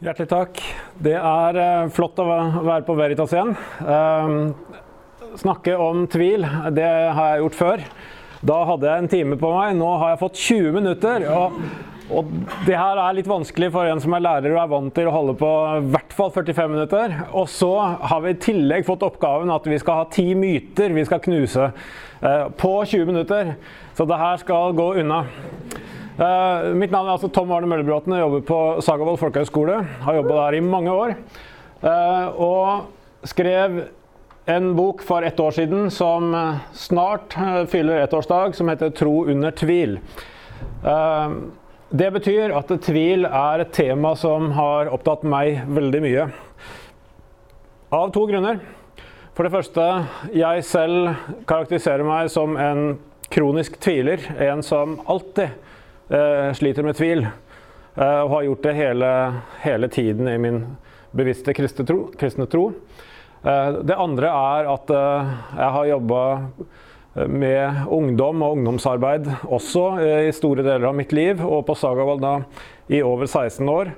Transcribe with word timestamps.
Hjertelig 0.00 0.30
takk. 0.30 0.60
Det 1.00 1.12
er 1.16 1.56
eh, 1.60 1.90
flott 1.92 2.18
å 2.20 2.26
være 2.26 2.84
på 2.86 2.96
Veritas 2.96 3.32
igjen. 3.34 3.52
Eh, 3.84 4.32
snakke 5.40 5.76
om 5.76 6.06
tvil, 6.10 6.46
det 6.76 6.88
har 6.88 7.34
jeg 7.34 7.44
gjort 7.44 7.58
før. 7.58 7.84
Da 8.40 8.58
hadde 8.64 8.88
jeg 8.88 9.02
en 9.02 9.10
time 9.12 9.38
på 9.40 9.52
meg. 9.52 9.74
Nå 9.76 9.88
har 10.00 10.14
jeg 10.14 10.20
fått 10.22 10.40
20 10.40 10.76
minutter. 10.78 11.26
Og, 11.36 11.58
og 12.16 12.30
det 12.64 12.78
her 12.80 13.00
er 13.02 13.18
litt 13.18 13.28
vanskelig 13.28 13.68
for 13.74 13.88
en 13.88 14.00
som 14.00 14.16
er 14.16 14.24
lærer 14.24 14.54
og 14.54 14.62
er 14.62 14.72
vant 14.72 14.94
til 14.96 15.10
å 15.10 15.14
holde 15.14 15.36
på 15.40 15.50
i 15.76 15.84
hvert 15.92 16.16
fall 16.16 16.32
45 16.38 16.72
minutter. 16.72 17.18
Og 17.36 17.50
så 17.52 17.70
har 17.80 18.24
vi 18.24 18.32
i 18.32 18.40
tillegg 18.40 18.88
fått 18.88 19.04
oppgaven 19.04 19.52
at 19.52 19.68
vi 19.68 19.80
skal 19.82 20.00
ha 20.02 20.08
ti 20.12 20.30
myter 20.32 20.96
vi 20.96 21.04
skal 21.08 21.20
knuse 21.24 21.68
eh, 21.68 22.46
på 22.56 22.72
20 22.88 23.12
minutter. 23.12 23.54
Så 23.96 24.08
det 24.08 24.20
her 24.24 24.40
skal 24.40 24.76
gå 24.80 24.94
unna. 25.04 25.26
Uh, 26.20 26.74
mitt 26.76 26.92
navn 26.92 27.06
er 27.08 27.14
altså 27.14 27.30
Tom 27.32 27.48
Arne 27.56 27.68
Møllebråten. 27.70 28.12
Jeg 28.12 28.20
jobber 28.20 28.42
på 28.44 28.56
Sagavold 28.84 29.16
folkehøgskole. 29.22 29.78
Har 30.04 30.18
jobba 30.18 30.34
der 30.36 30.56
i 30.58 30.60
mange 30.60 30.92
år. 30.92 31.14
Uh, 31.80 32.26
og 32.44 33.28
skrev 33.30 33.78
en 34.50 34.66
bok 34.76 35.00
for 35.06 35.24
ett 35.24 35.40
år 35.40 35.56
siden 35.56 35.88
som 35.94 36.34
snart 36.76 37.38
uh, 37.40 37.62
fyller 37.72 38.02
ettårsdag, 38.02 38.52
som 38.58 38.68
heter 38.68 38.92
'Tro 38.92 39.24
under 39.32 39.50
tvil'. 39.50 39.96
det 41.90 42.10
betyr 42.12 42.52
at 42.56 42.68
tvil 42.82 43.24
er 43.24 43.60
et 43.60 43.72
tema 43.72 44.14
som 44.16 44.50
har 44.52 44.92
opptatt 44.92 45.24
meg 45.24 45.64
veldig 45.66 46.02
mye. 46.02 46.28
Av 47.92 48.12
to 48.12 48.26
grunner. 48.26 48.60
For 49.34 49.42
det 49.42 49.52
første, 49.52 50.04
jeg 50.36 50.64
selv 50.64 51.16
karakteriserer 51.48 52.04
meg 52.04 52.30
som 52.30 52.56
en 52.56 52.98
kronisk 53.30 53.80
tviler. 53.80 54.20
En 54.38 54.62
som 54.62 55.00
alltid 55.06 55.48
eh, 55.48 55.56
sliter 56.56 56.82
med 56.86 56.98
tvil. 56.98 57.26
Eh, 57.94 58.20
og 58.20 58.30
har 58.30 58.42
gjort 58.42 58.62
det 58.62 58.76
hele, 58.78 59.08
hele, 59.60 59.88
tiden 59.88 60.28
i 60.28 60.38
min 60.38 60.62
bevisste 61.10 61.54
kristne 61.54 61.86
tro. 61.86 62.04
Kristne 62.18 62.46
tro. 62.46 62.70
Eh, 63.42 63.72
det 63.82 63.98
andre 63.98 64.30
er 64.30 64.70
at 64.70 64.92
eh, 64.94 65.32
jeg 65.56 65.74
har 65.76 65.90
jobba 65.90 66.22
med 67.26 67.88
ungdom 67.90 68.44
og 68.46 68.54
ungdomsarbeid 68.54 69.26
også 69.50 69.84
eh, 69.98 70.28
i 70.28 70.34
store 70.36 70.62
deler 70.62 70.86
av 70.92 70.96
mitt 70.96 71.12
liv, 71.16 71.42
og 71.42 71.64
på 71.66 71.74
Sagavold 71.74 72.22
da 72.22 72.34
i 72.88 73.02
over 73.02 73.26
16 73.26 73.68
år. 73.68 73.92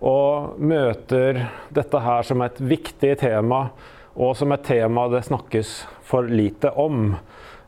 Og 0.00 0.60
møter 0.60 1.42
dette 1.72 2.00
her 2.00 2.24
som 2.24 2.44
et 2.44 2.60
viktig 2.60 3.14
tema, 3.20 3.66
og 4.20 4.36
som 4.36 4.52
et 4.52 4.64
tema 4.64 5.08
det 5.12 5.24
snakkes 5.26 5.74
for 6.04 6.28
lite 6.28 6.72
om. 6.76 7.14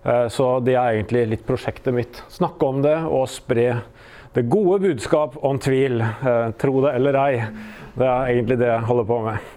Eh, 0.02 0.28
så 0.28 0.56
det 0.60 0.74
er 0.74 0.96
egentlig 0.96 1.26
litt 1.30 1.46
prosjektet 1.46 1.94
mitt. 1.94 2.22
Snakke 2.32 2.66
om 2.66 2.82
det 2.82 2.96
og 3.06 3.28
spre 3.30 3.68
det 4.34 4.46
gode 4.50 4.80
budskap 4.82 5.36
om 5.44 5.60
tvil. 5.62 6.00
Eh, 6.02 6.48
tro 6.58 6.80
det 6.82 6.96
eller 6.98 7.18
ei. 7.22 7.34
Det 7.94 8.08
er 8.08 8.32
egentlig 8.32 8.58
det 8.62 8.70
jeg 8.70 8.88
holder 8.88 9.08
på 9.10 9.18
med. 9.26 9.50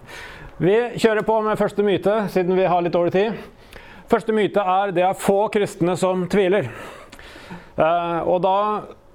Vi 0.62 0.76
kjører 1.02 1.26
på 1.26 1.40
med 1.44 1.58
første 1.60 1.84
myte, 1.84 2.14
siden 2.32 2.56
vi 2.56 2.68
har 2.68 2.84
litt 2.84 2.94
dårlig 2.94 3.14
tid. 3.16 3.40
Første 4.06 4.32
myte 4.32 4.62
er 4.62 4.92
det 4.94 5.02
er 5.02 5.18
få 5.18 5.48
kristne 5.52 5.96
som 5.98 6.22
tviler. 6.30 6.68
Eh, 7.76 8.20
og 8.22 8.38
da 8.44 8.58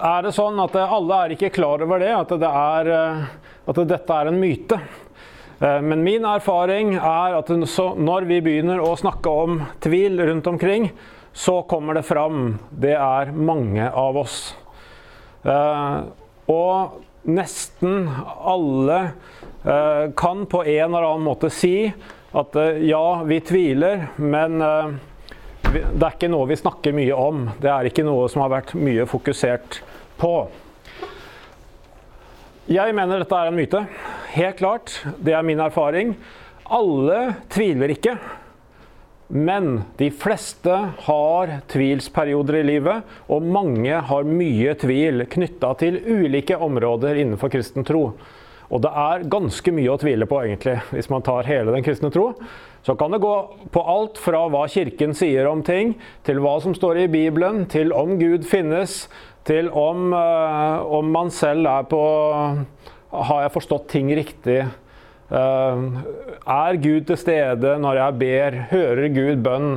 er 0.01 0.27
det 0.27 0.35
sånn 0.35 0.59
at 0.59 0.75
alle 0.81 1.21
er 1.23 1.35
ikke 1.35 1.53
klar 1.55 1.85
over 1.85 2.01
det, 2.01 2.11
at, 2.11 2.35
det 2.41 2.49
er, 2.49 2.91
at 3.69 3.81
dette 3.87 4.17
er 4.17 4.31
en 4.31 4.39
myte. 4.41 4.79
Men 5.61 6.01
min 6.01 6.23
erfaring 6.25 6.95
er 6.97 7.35
at 7.37 7.51
når 7.53 8.25
vi 8.25 8.39
begynner 8.41 8.81
å 8.81 8.95
snakke 8.97 9.29
om 9.29 9.59
tvil 9.85 10.17
rundt 10.25 10.47
omkring, 10.49 10.87
så 11.33 11.61
kommer 11.61 11.93
det 11.93 12.03
fram. 12.03 12.57
Det 12.69 12.93
er 12.95 13.31
mange 13.31 13.87
av 13.89 14.17
oss. 14.17 14.55
Eh, 15.43 15.99
og 16.51 17.29
nesten 17.31 18.09
alle 18.45 18.97
eh, 19.63 20.09
kan 20.17 20.45
på 20.49 20.63
en 20.65 20.89
eller 20.89 21.07
annen 21.07 21.25
måte 21.25 21.51
si 21.53 21.91
at 22.31 22.57
eh, 22.59 22.83
ja, 22.89 23.21
vi 23.27 23.39
tviler, 23.45 24.07
men 24.17 24.59
det 25.71 26.03
er 26.03 26.11
ikke 26.11 26.31
noe 26.31 26.49
vi 26.49 26.59
snakker 26.59 26.95
mye 26.95 27.15
om. 27.15 27.45
Det 27.61 27.71
er 27.71 27.87
ikke 27.87 28.05
noe 28.05 28.27
som 28.31 28.43
har 28.43 28.51
vært 28.57 28.75
mye 28.75 29.07
fokusert 29.09 29.79
på. 30.19 30.35
Jeg 32.71 32.93
mener 32.95 33.23
dette 33.23 33.35
er 33.35 33.49
en 33.49 33.57
myte. 33.57 33.81
Helt 34.35 34.59
klart. 34.59 34.93
Det 35.17 35.33
er 35.35 35.43
min 35.47 35.59
erfaring. 35.63 36.13
Alle 36.71 37.33
tviler 37.51 37.91
ikke. 37.91 38.13
Men 39.31 39.83
de 39.97 40.09
fleste 40.11 40.75
har 41.07 41.53
tvilsperioder 41.71 42.57
i 42.59 42.65
livet, 42.67 43.07
og 43.31 43.45
mange 43.47 44.01
har 44.03 44.27
mye 44.27 44.73
tvil 44.75 45.23
knytta 45.31 45.71
til 45.79 46.01
ulike 46.03 46.57
områder 46.59 47.21
innenfor 47.21 47.53
kristen 47.53 47.87
tro. 47.87 48.09
Og 48.71 48.83
det 48.83 48.91
er 48.95 49.25
ganske 49.31 49.71
mye 49.75 49.91
å 49.91 49.99
tvile 49.99 50.27
på, 50.27 50.37
egentlig, 50.45 50.77
hvis 50.95 51.09
man 51.11 51.23
tar 51.23 51.47
hele 51.47 51.73
den 51.75 51.83
kristne 51.83 52.11
tro. 52.11 52.29
Så 52.87 52.95
kan 52.99 53.11
det 53.11 53.21
gå 53.23 53.33
på 53.71 53.83
alt 53.93 54.19
fra 54.19 54.45
hva 54.51 54.63
Kirken 54.71 55.15
sier 55.15 55.47
om 55.49 55.63
ting, 55.63 55.93
til 56.27 56.39
hva 56.43 56.55
som 56.63 56.75
står 56.75 57.03
i 57.03 57.09
Bibelen, 57.11 57.65
til 57.71 57.91
om 57.95 58.15
Gud 58.19 58.47
finnes, 58.47 59.05
til 59.47 59.67
om, 59.75 60.13
øh, 60.15 60.91
om 60.99 61.11
man 61.11 61.31
selv 61.31 61.67
er 61.67 61.87
på 61.89 62.01
Har 63.11 63.41
jeg 63.41 63.51
forstått 63.51 63.89
ting 63.91 64.07
riktig? 64.15 64.61
Eh, 65.31 65.83
er 66.51 66.79
Gud 66.83 67.05
til 67.07 67.19
stede 67.19 67.77
når 67.79 67.99
jeg 68.01 68.19
ber? 68.19 68.57
Hører 68.71 69.13
Gud 69.15 69.43
bønn? 69.45 69.69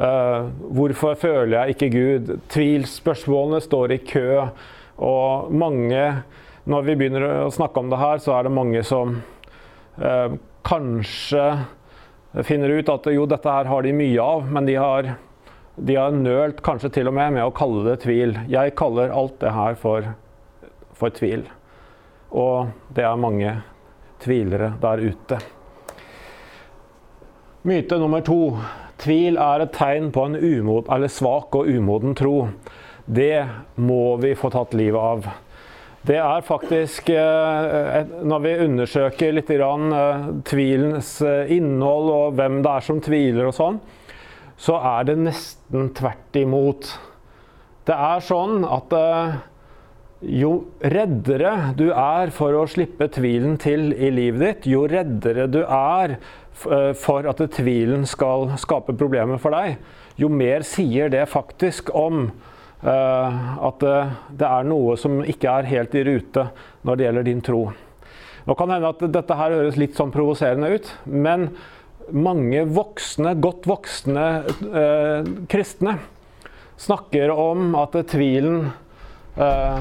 Eh, 0.00 0.46
hvorfor 0.72 1.18
føler 1.20 1.58
jeg 1.58 1.74
ikke 1.74 1.90
Gud? 1.92 2.32
Tvilsspørsmålene 2.52 3.60
står 3.60 3.92
i 3.92 4.00
kø. 4.00 4.48
Og 4.96 5.52
mange 5.52 6.22
Når 6.66 6.82
vi 6.82 6.94
begynner 6.98 7.22
å 7.44 7.50
snakke 7.54 7.78
om 7.78 7.92
det 7.92 7.98
her, 8.00 8.18
så 8.18 8.32
er 8.34 8.42
det 8.42 8.50
mange 8.50 8.80
som 8.82 9.12
eh, 10.02 10.32
kanskje 10.66 11.44
finner 12.42 12.72
ut 12.74 12.88
at 12.90 13.06
jo, 13.14 13.22
dette 13.30 13.52
her 13.54 13.68
har 13.70 13.86
de 13.86 13.92
mye 13.94 14.18
av, 14.18 14.48
men 14.50 14.66
de 14.66 14.74
har, 14.74 15.12
de 15.78 15.94
har 15.94 16.10
nølt 16.10 16.58
kanskje 16.66 16.90
til 16.96 17.06
og 17.06 17.14
med 17.14 17.36
med 17.36 17.46
å 17.46 17.54
kalle 17.54 17.84
det 17.86 18.00
tvil. 18.02 18.34
Jeg 18.50 18.74
kaller 18.74 19.14
alt 19.14 19.38
det 19.44 19.54
her 19.54 19.78
for, 19.78 20.10
for 20.98 21.14
tvil. 21.14 21.46
Og 22.34 22.74
det 22.98 23.06
er 23.06 23.22
mange 23.22 23.54
tvilere 24.26 24.74
der 24.82 25.02
ute. 25.06 25.38
Myte 27.66 27.98
nummer 27.98 28.22
to. 28.26 28.40
Tvil 29.02 29.38
er 29.42 29.64
et 29.64 29.74
tegn 29.76 30.12
på 30.14 30.26
en 30.28 30.36
umod, 30.38 30.86
svak 31.10 31.54
og 31.54 31.66
umoden 31.68 32.14
tro. 32.16 32.48
Det 33.06 33.46
må 33.76 34.16
vi 34.22 34.34
få 34.38 34.50
tatt 34.50 34.74
livet 34.74 35.00
av. 35.00 35.26
Det 36.06 36.16
er 36.22 36.46
faktisk, 36.46 37.08
eh, 37.10 38.06
når 38.22 38.42
vi 38.44 38.52
undersøker 38.62 39.34
litt 39.34 39.50
grann 39.50 39.90
tvilens 40.46 41.16
eh, 41.22 41.50
innhold 41.56 42.10
og 42.14 42.38
hvem 42.38 42.60
det 42.62 42.70
er 42.70 42.86
som 42.86 43.00
tviler 43.02 43.48
og 43.48 43.56
sånn, 43.56 43.80
så 44.56 44.78
er 44.78 45.08
det 45.10 45.18
nesten 45.24 45.90
tvert 45.98 46.38
imot. 46.38 46.92
Det 47.86 47.94
er 47.94 48.22
sånn 48.24 48.62
at 48.64 48.94
jo 50.20 50.52
reddere 50.80 51.74
du 51.76 51.90
er 51.90 52.32
for 52.34 52.56
å 52.56 52.64
slippe 52.70 53.08
tvilen 53.12 53.58
til 53.60 53.90
i 53.92 54.10
livet 54.14 54.42
ditt, 54.42 54.68
jo 54.72 54.86
reddere 54.88 55.46
du 55.50 55.60
er 55.62 56.16
eh, 56.16 56.92
for 56.96 57.28
at 57.28 57.42
tvilen 57.56 58.06
skal 58.08 58.54
skape 58.60 58.96
problemer 58.96 59.40
for 59.42 59.56
deg, 59.56 59.76
jo 60.16 60.30
mer 60.32 60.64
sier 60.64 61.12
det 61.12 61.26
faktisk 61.28 61.90
om 61.92 62.30
uh, 62.80 63.40
at 63.68 63.82
det 64.32 64.46
er 64.48 64.64
noe 64.64 64.94
som 64.96 65.18
ikke 65.20 65.58
er 65.60 65.68
helt 65.68 65.92
i 65.92 66.04
rute 66.08 66.46
når 66.88 66.96
det 66.96 67.04
gjelder 67.04 67.26
din 67.26 67.42
tro. 67.44 67.60
Nå 68.46 68.54
kan 68.54 68.70
det 68.70 68.78
hende 68.78 68.92
at 68.94 69.04
dette 69.12 69.36
her 69.36 69.56
høres 69.58 69.76
litt 69.76 69.96
sånn 69.98 70.14
provoserende 70.14 70.70
ut, 70.72 70.88
men 71.04 71.50
mange 72.14 72.62
voksne, 72.70 73.34
godt 73.42 73.66
voksne 73.66 74.26
eh, 74.46 75.30
kristne 75.50 75.96
snakker 76.78 77.32
om 77.32 77.74
at 77.80 77.96
tvilen 78.12 78.68
uh, 79.40 79.80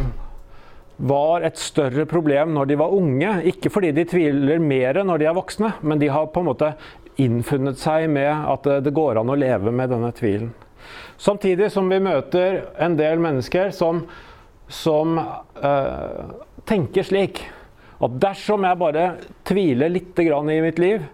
var 0.98 1.44
et 1.44 1.58
større 1.60 2.06
problem 2.08 2.54
når 2.56 2.70
de 2.70 2.78
var 2.80 2.94
unge. 2.96 3.32
Ikke 3.52 3.72
fordi 3.74 3.92
de 3.96 4.06
tviler 4.10 4.62
mer 4.64 5.02
når 5.04 5.22
de 5.22 5.30
er 5.30 5.38
voksne, 5.38 5.74
men 5.82 6.00
de 6.02 6.12
har 6.12 6.30
på 6.32 6.44
en 6.44 6.50
måte 6.52 6.72
innfunnet 7.22 7.80
seg 7.80 8.10
med 8.12 8.32
at 8.32 8.68
det 8.84 8.94
går 8.96 9.20
an 9.22 9.32
å 9.32 9.40
leve 9.40 9.72
med 9.72 9.92
denne 9.94 10.12
tvilen. 10.16 10.54
Samtidig 11.18 11.72
som 11.72 11.88
vi 11.90 12.02
møter 12.04 12.66
en 12.82 12.98
del 13.00 13.22
mennesker 13.24 13.72
som, 13.76 14.04
som 14.68 15.18
øh, 15.18 16.34
tenker 16.68 17.08
slik 17.08 17.46
at 18.04 18.18
dersom 18.22 18.66
jeg 18.68 18.80
bare 18.80 19.06
tviler 19.48 19.94
litt 19.94 20.20
i 20.20 20.60
mitt 20.62 20.80
liv, 20.80 21.06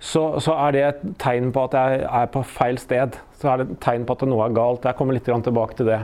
så, 0.00 0.40
så, 0.40 0.56
er 0.66 0.72
det 0.72 0.82
et 0.84 1.04
tegn 1.20 1.52
på 1.52 1.64
at 1.68 1.76
jeg 1.78 2.00
er 2.04 2.26
på 2.32 2.42
feil 2.44 2.80
sted. 2.80 3.16
Så 3.40 3.48
er 3.50 3.60
det 3.60 3.68
et 3.68 3.78
tegn 3.84 4.04
på 4.04 4.16
at 4.16 4.24
noe 4.28 4.48
er 4.48 4.56
galt. 4.56 4.84
Jeg 4.84 4.96
kommer 4.98 5.16
litt 5.16 5.28
tilbake 5.28 5.78
til 5.78 5.88
det. 5.88 6.00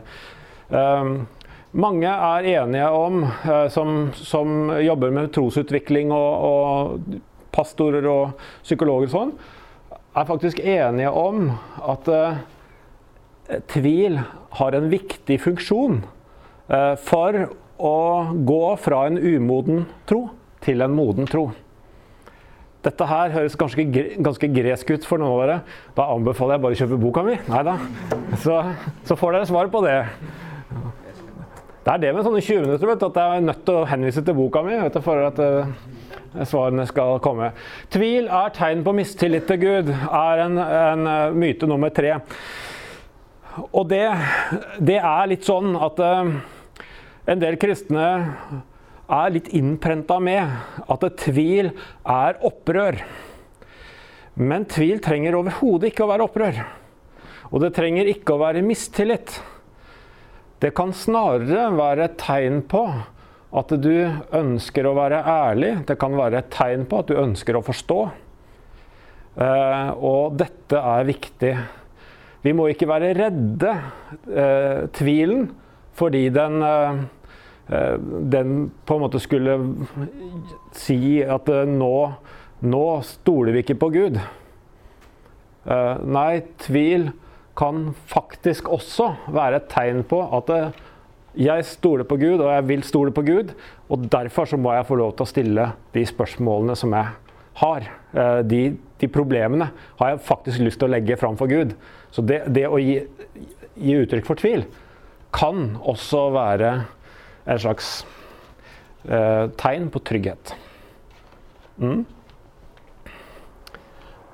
Um, 0.71 1.27
mange 1.73 2.11
er 2.11 2.49
enige 2.51 2.89
om, 2.91 3.23
eh, 3.25 3.67
som, 3.71 4.11
som 4.15 4.71
jobber 4.83 5.13
med 5.15 5.33
trosutvikling 5.35 6.13
og, 6.15 6.47
og, 6.51 7.21
pastorer 7.51 8.07
og 8.07 8.37
psykologer 8.63 9.09
og 9.09 9.15
sånn, 9.15 9.31
er 10.15 10.27
faktisk 10.29 10.61
enige 10.63 11.11
om 11.11 11.49
at 11.83 12.11
eh, 12.15 12.37
tvil 13.71 14.21
har 14.59 14.77
en 14.79 14.87
viktig 14.91 15.39
funksjon 15.43 15.99
eh, 16.71 16.95
for 17.07 17.41
å 17.81 17.97
gå 18.47 18.63
fra 18.83 19.03
en 19.09 19.19
umoden 19.19 19.83
tro 20.07 20.29
til 20.63 20.85
en 20.85 20.95
moden 20.95 21.27
tro. 21.31 21.49
Dette 22.85 23.07
her 23.11 23.35
høres 23.35 23.59
ganske, 23.61 23.85
ganske 24.25 24.49
gresk 24.55 24.95
ut 24.95 25.09
for 25.09 25.21
noen 25.21 25.35
av 25.35 25.43
dere. 25.43 25.57
Da 25.97 26.07
anbefaler 26.15 26.57
jeg 26.57 26.65
bare 26.65 26.77
å 26.77 26.81
kjøpe 26.81 27.01
boka 27.03 27.25
mi. 27.27 27.35
Nei 27.51 27.65
da. 27.67 27.75
Så, 28.41 28.57
så 29.09 29.19
får 29.21 29.37
dere 29.37 29.51
svar 29.51 29.69
på 29.73 29.83
det. 29.85 29.99
Det 31.91 31.97
er 31.97 32.03
det 32.05 32.11
med 32.15 32.23
sånne 32.23 32.41
20 32.45 32.61
minutter 32.63 32.87
vet 32.87 33.01
du, 33.01 33.05
at 33.09 33.17
jeg 33.19 33.35
er 33.35 33.41
nødt 33.49 33.63
til 33.67 33.77
å 33.81 33.87
henvise 33.91 34.23
til 34.23 34.35
boka 34.39 34.61
mi 34.63 34.77
vet 34.79 34.95
du, 34.95 35.01
for 35.03 35.25
at 35.27 35.41
uh, 35.43 35.73
svarene 36.47 36.85
skal 36.87 37.17
komme. 37.25 37.49
Tvil 37.91 38.29
er 38.31 38.53
tegn 38.55 38.85
på 38.87 38.95
mistillit 38.95 39.49
til 39.51 39.59
Gud, 39.59 39.91
er 39.91 40.43
en, 40.45 40.61
en 40.63 41.11
uh, 41.11 41.35
myte 41.35 41.67
nummer 41.67 41.91
tre. 41.91 42.13
Og 43.73 43.91
det, 43.91 44.05
det, 44.79 45.01
er 45.03 45.33
litt 45.35 45.51
sånn 45.51 45.75
at 45.83 45.99
uh, 45.99 46.31
en 47.27 47.43
del 47.43 47.59
kristne 47.59 48.07
er 49.11 49.35
litt 49.35 49.51
innprenta 49.59 50.23
med 50.23 50.87
at 50.87 51.11
tvil 51.27 51.75
er 52.07 52.39
opprør. 52.47 53.03
Men 54.39 54.71
tvil 54.71 55.03
trenger 55.03 55.43
overhodet 55.43 55.91
ikke 55.91 56.07
å 56.07 56.15
være 56.15 56.31
opprør. 56.31 56.67
Og 57.51 57.65
det 57.67 57.75
trenger 57.75 58.15
ikke 58.15 58.39
å 58.39 58.45
være 58.47 58.63
mistillit. 58.63 59.41
Det 60.61 60.73
kan 60.77 60.93
snarere 60.97 61.69
være 61.77 62.07
et 62.09 62.19
tegn 62.21 62.61
på 62.69 62.85
at 63.61 63.73
du 63.83 63.95
ønsker 64.37 64.87
å 64.87 64.97
være 64.99 65.23
ærlig. 65.25 65.73
Det 65.89 65.97
kan 66.01 66.17
være 66.19 66.43
et 66.43 66.51
tegn 66.55 66.85
på 66.89 67.01
at 67.01 67.11
du 67.11 67.17
ønsker 67.19 67.57
å 67.57 67.65
forstå. 67.65 68.01
Uh, 69.41 69.89
og 69.97 70.37
dette 70.39 70.77
er 70.77 71.09
viktig. 71.09 71.55
Vi 72.45 72.53
må 72.57 72.69
ikke 72.71 72.89
være 72.91 73.15
redde 73.17 73.73
uh, 73.73 74.85
tvilen 74.97 75.49
fordi 76.01 76.29
den 76.33 76.61
Eh, 77.71 77.99
den 78.23 78.71
på 78.85 78.95
en 78.95 79.05
måte 79.05 79.21
skulle 79.23 79.55
si 80.75 81.21
at 81.23 81.49
eh, 81.53 81.69
nå, 81.71 81.95
nå 82.67 82.87
stoler 83.07 83.55
vi 83.55 83.63
ikke 83.63 83.79
på 83.79 83.91
Gud. 83.95 84.19
Eh, 85.71 86.01
nei, 86.03 86.43
tvil 86.65 87.13
kan 87.61 87.91
faktisk 88.09 88.71
også 88.73 89.11
være 89.29 89.61
et 89.61 89.69
tegn 89.69 90.01
på 90.09 90.23
at 90.39 90.53
jeg 91.37 91.65
stoler 91.69 92.09
på 92.09 92.17
Gud, 92.19 92.41
og 92.41 92.49
jeg 92.49 92.69
vil 92.69 92.83
stole 92.83 93.13
på 93.15 93.23
Gud. 93.23 93.53
Og 93.93 94.07
derfor 94.13 94.49
så 94.49 94.57
må 94.57 94.73
jeg 94.75 94.87
få 94.89 94.97
lov 94.99 95.13
til 95.15 95.27
å 95.27 95.31
stille 95.31 95.67
de 95.95 96.05
spørsmålene 96.09 96.75
som 96.79 96.95
jeg 96.97 97.13
har. 97.61 97.89
De, 98.49 98.63
de 99.01 99.09
problemene 99.13 99.69
har 100.01 100.15
jeg 100.15 100.23
faktisk 100.27 100.65
lyst 100.65 100.81
til 100.81 100.89
å 100.89 100.95
legge 100.97 101.19
fram 101.21 101.37
for 101.39 101.53
Gud. 101.53 101.77
Så 102.11 102.25
det, 102.27 102.43
det 102.51 102.65
å 102.67 102.81
gi, 102.83 102.99
gi 103.79 103.99
uttrykk 104.01 104.27
for 104.27 104.41
tvil 104.41 104.65
kan 105.35 105.77
også 105.87 106.25
være 106.35 106.71
et 107.47 107.63
slags 107.63 107.91
eh, 109.07 109.47
tegn 109.61 109.89
på 109.93 110.03
trygghet. 110.07 110.55
Mm. 111.81 112.03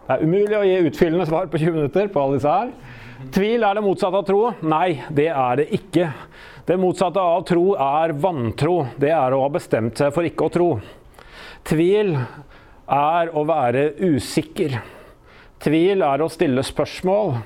Det 0.06 0.14
er 0.14 0.22
umulig 0.22 0.56
å 0.56 0.64
gi 0.66 0.76
utfyllende 0.88 1.26
svar 1.28 1.48
på 1.50 1.60
20 1.60 1.76
minutter 1.76 2.10
på 2.12 2.22
alle 2.22 2.38
disse 2.38 2.52
her. 2.52 2.72
Tvil 3.16 3.64
er 3.64 3.78
det 3.78 3.84
motsatte 3.84 4.18
av 4.20 4.26
tro? 4.28 4.40
Nei, 4.68 4.98
det 5.08 5.30
er 5.32 5.60
det 5.62 5.70
ikke. 5.72 6.10
Det 6.68 6.76
motsatte 6.80 7.22
av 7.22 7.46
tro 7.48 7.70
er 7.80 8.12
vantro. 8.20 8.74
Det 9.00 9.12
er 9.14 9.32
å 9.32 9.40
ha 9.44 9.48
bestemt 9.52 9.96
seg 9.96 10.12
for 10.12 10.28
ikke 10.28 10.48
å 10.48 10.52
tro. 10.52 10.68
Tvil 11.66 12.12
er 12.16 13.32
å 13.32 13.44
være 13.48 13.88
usikker. 14.04 14.76
Tvil 15.64 16.04
er 16.04 16.22
å 16.22 16.28
stille 16.32 16.64
spørsmål. 16.66 17.38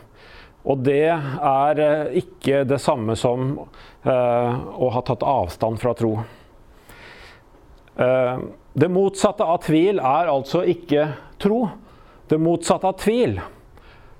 Og 0.70 0.82
det 0.84 1.06
er 1.06 1.82
eh, 1.84 2.18
ikke 2.20 2.64
det 2.68 2.80
samme 2.82 3.14
som 3.16 3.54
uh, 3.56 4.50
å 4.76 4.90
ha 4.92 5.00
tatt 5.06 5.22
avstand 5.24 5.80
fra 5.80 5.94
tro. 5.96 6.10
Uh, 7.96 8.42
det 8.76 8.90
motsatte 8.92 9.46
av 9.46 9.62
tvil 9.64 10.02
er 10.02 10.28
altså 10.34 10.66
ikke 10.68 11.06
tro. 11.40 11.62
Det 12.28 12.36
motsatte 12.38 12.90
av 12.90 12.98
tvil, 13.00 13.38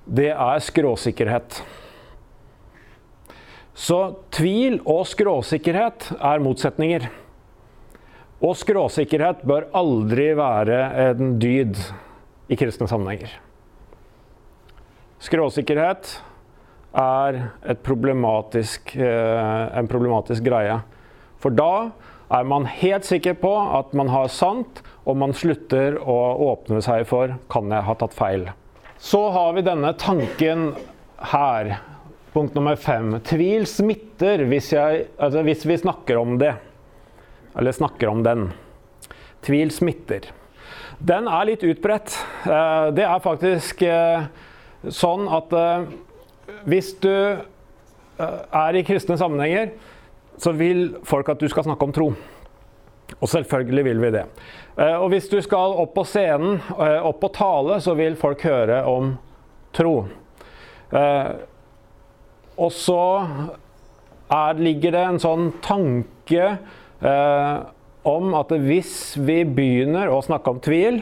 det 0.05 0.31
er 0.33 0.63
skråsikkerhet. 0.63 1.61
Så 3.77 3.99
tvil 4.33 4.79
og 4.85 5.05
skråsikkerhet 5.09 6.11
er 6.17 6.43
motsetninger. 6.43 7.07
Og 8.41 8.57
skråsikkerhet 8.57 9.45
bør 9.47 9.69
aldri 9.77 10.31
være 10.37 10.81
en 11.05 11.37
dyd 11.41 11.77
i 12.51 12.57
kristne 12.59 12.89
sammenhenger. 12.89 13.31
Skråsikkerhet 15.21 16.15
er 16.97 17.37
problematisk, 17.85 18.95
eh, 18.97 19.77
en 19.77 19.87
problematisk 19.87 20.43
greie. 20.43 20.81
For 21.39 21.49
da 21.49 21.91
er 22.31 22.43
man 22.43 22.65
helt 22.65 23.05
sikker 23.05 23.33
på 23.33 23.51
at 23.77 23.93
man 23.93 24.09
har 24.09 24.27
sant, 24.27 24.81
og 25.05 25.17
man 25.17 25.33
slutter 25.33 25.97
å 26.01 26.17
åpne 26.51 26.81
seg 26.81 27.05
for 27.07 27.37
kan 27.49 27.69
jeg 27.69 27.83
ha 27.83 27.93
tatt 27.93 28.13
feil. 28.13 28.49
Så 29.01 29.29
har 29.29 29.53
vi 29.53 29.61
denne 29.65 29.93
tanken 29.97 30.75
her. 31.17 31.77
Punkt 32.33 32.53
nummer 32.53 32.75
fem. 32.77 33.15
Tvil 33.25 33.65
smitter 33.65 34.43
hvis, 34.45 34.67
jeg, 34.75 35.07
altså 35.17 35.41
hvis 35.47 35.65
vi 35.65 35.77
snakker 35.81 36.19
om 36.21 36.35
det. 36.37 36.51
Eller 37.57 37.73
snakker 37.73 38.11
om 38.11 38.21
den. 38.23 38.45
Tvil 39.41 39.73
smitter. 39.73 40.29
Den 41.01 41.25
er 41.25 41.49
litt 41.49 41.65
utbredt. 41.65 42.13
Eh, 42.45 42.91
det 42.93 43.07
er 43.07 43.25
faktisk 43.25 43.81
eh, 43.89 44.29
sånn 44.85 45.25
at 45.33 45.57
hvis 46.69 46.93
du 47.01 47.09
eh, 47.09 47.41
er 48.21 48.77
i 48.77 48.85
kristne 48.85 49.17
sammenhenger, 49.17 49.73
så 50.37 50.53
vil 50.53 50.91
folk 51.09 51.33
at 51.33 51.41
du 51.41 51.49
skal 51.49 51.65
snakke 51.65 51.89
om 51.89 51.97
tro. 51.97 52.11
Og 53.19 53.29
selvfølgelig 53.29 53.83
vil 53.85 54.01
vi 54.01 54.11
det. 54.15 54.25
Eh, 54.77 54.95
og 54.95 55.09
hvis 55.13 55.29
du 55.31 55.37
skal 55.43 55.75
opp 55.81 55.93
på 55.97 56.05
scenen, 56.07 56.61
eh, 56.77 56.99
opp 57.05 57.23
og 57.27 57.33
tale, 57.35 57.79
så 57.83 57.95
vil 57.97 58.17
folk 58.19 58.43
høre 58.47 58.83
om 58.89 59.15
tro. 59.75 59.95
Og 62.61 62.71
så 62.75 63.03
er, 64.27 64.57
ligger 64.59 64.91
det 64.91 65.03
en 65.07 65.19
sånn 65.23 65.45
tanke 65.63 66.49
om 68.03 68.33
at 68.35 68.51
hvis 68.59 69.15
vi 69.15 69.37
begynner 69.47 70.11
å 70.11 70.19
snakke 70.25 70.51
om 70.51 70.59
tvil, 70.59 70.99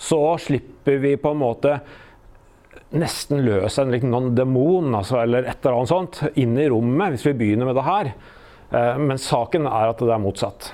så 0.00 0.22
slipper 0.40 0.96
vi 1.02 1.12
på 1.20 1.34
en 1.34 1.42
måte 1.42 1.74
nesten 2.90 3.44
løs 3.44 3.78
en 3.78 3.92
liten 3.92 4.34
demon 4.34 4.94
altså, 4.94 5.20
eller 5.22 5.46
et 5.46 5.60
eller 5.62 5.78
annet 5.78 5.92
sånt 5.92 6.20
inn 6.40 6.56
i 6.58 6.68
rommet 6.70 7.14
hvis 7.14 7.26
vi 7.28 7.36
begynner 7.38 7.68
med 7.68 7.78
det 7.78 7.86
her. 7.86 8.12
Eh, 8.70 9.00
men 9.02 9.20
saken 9.20 9.68
er 9.70 9.92
at 9.92 10.02
det 10.02 10.14
er 10.14 10.22
motsatt. 10.22 10.70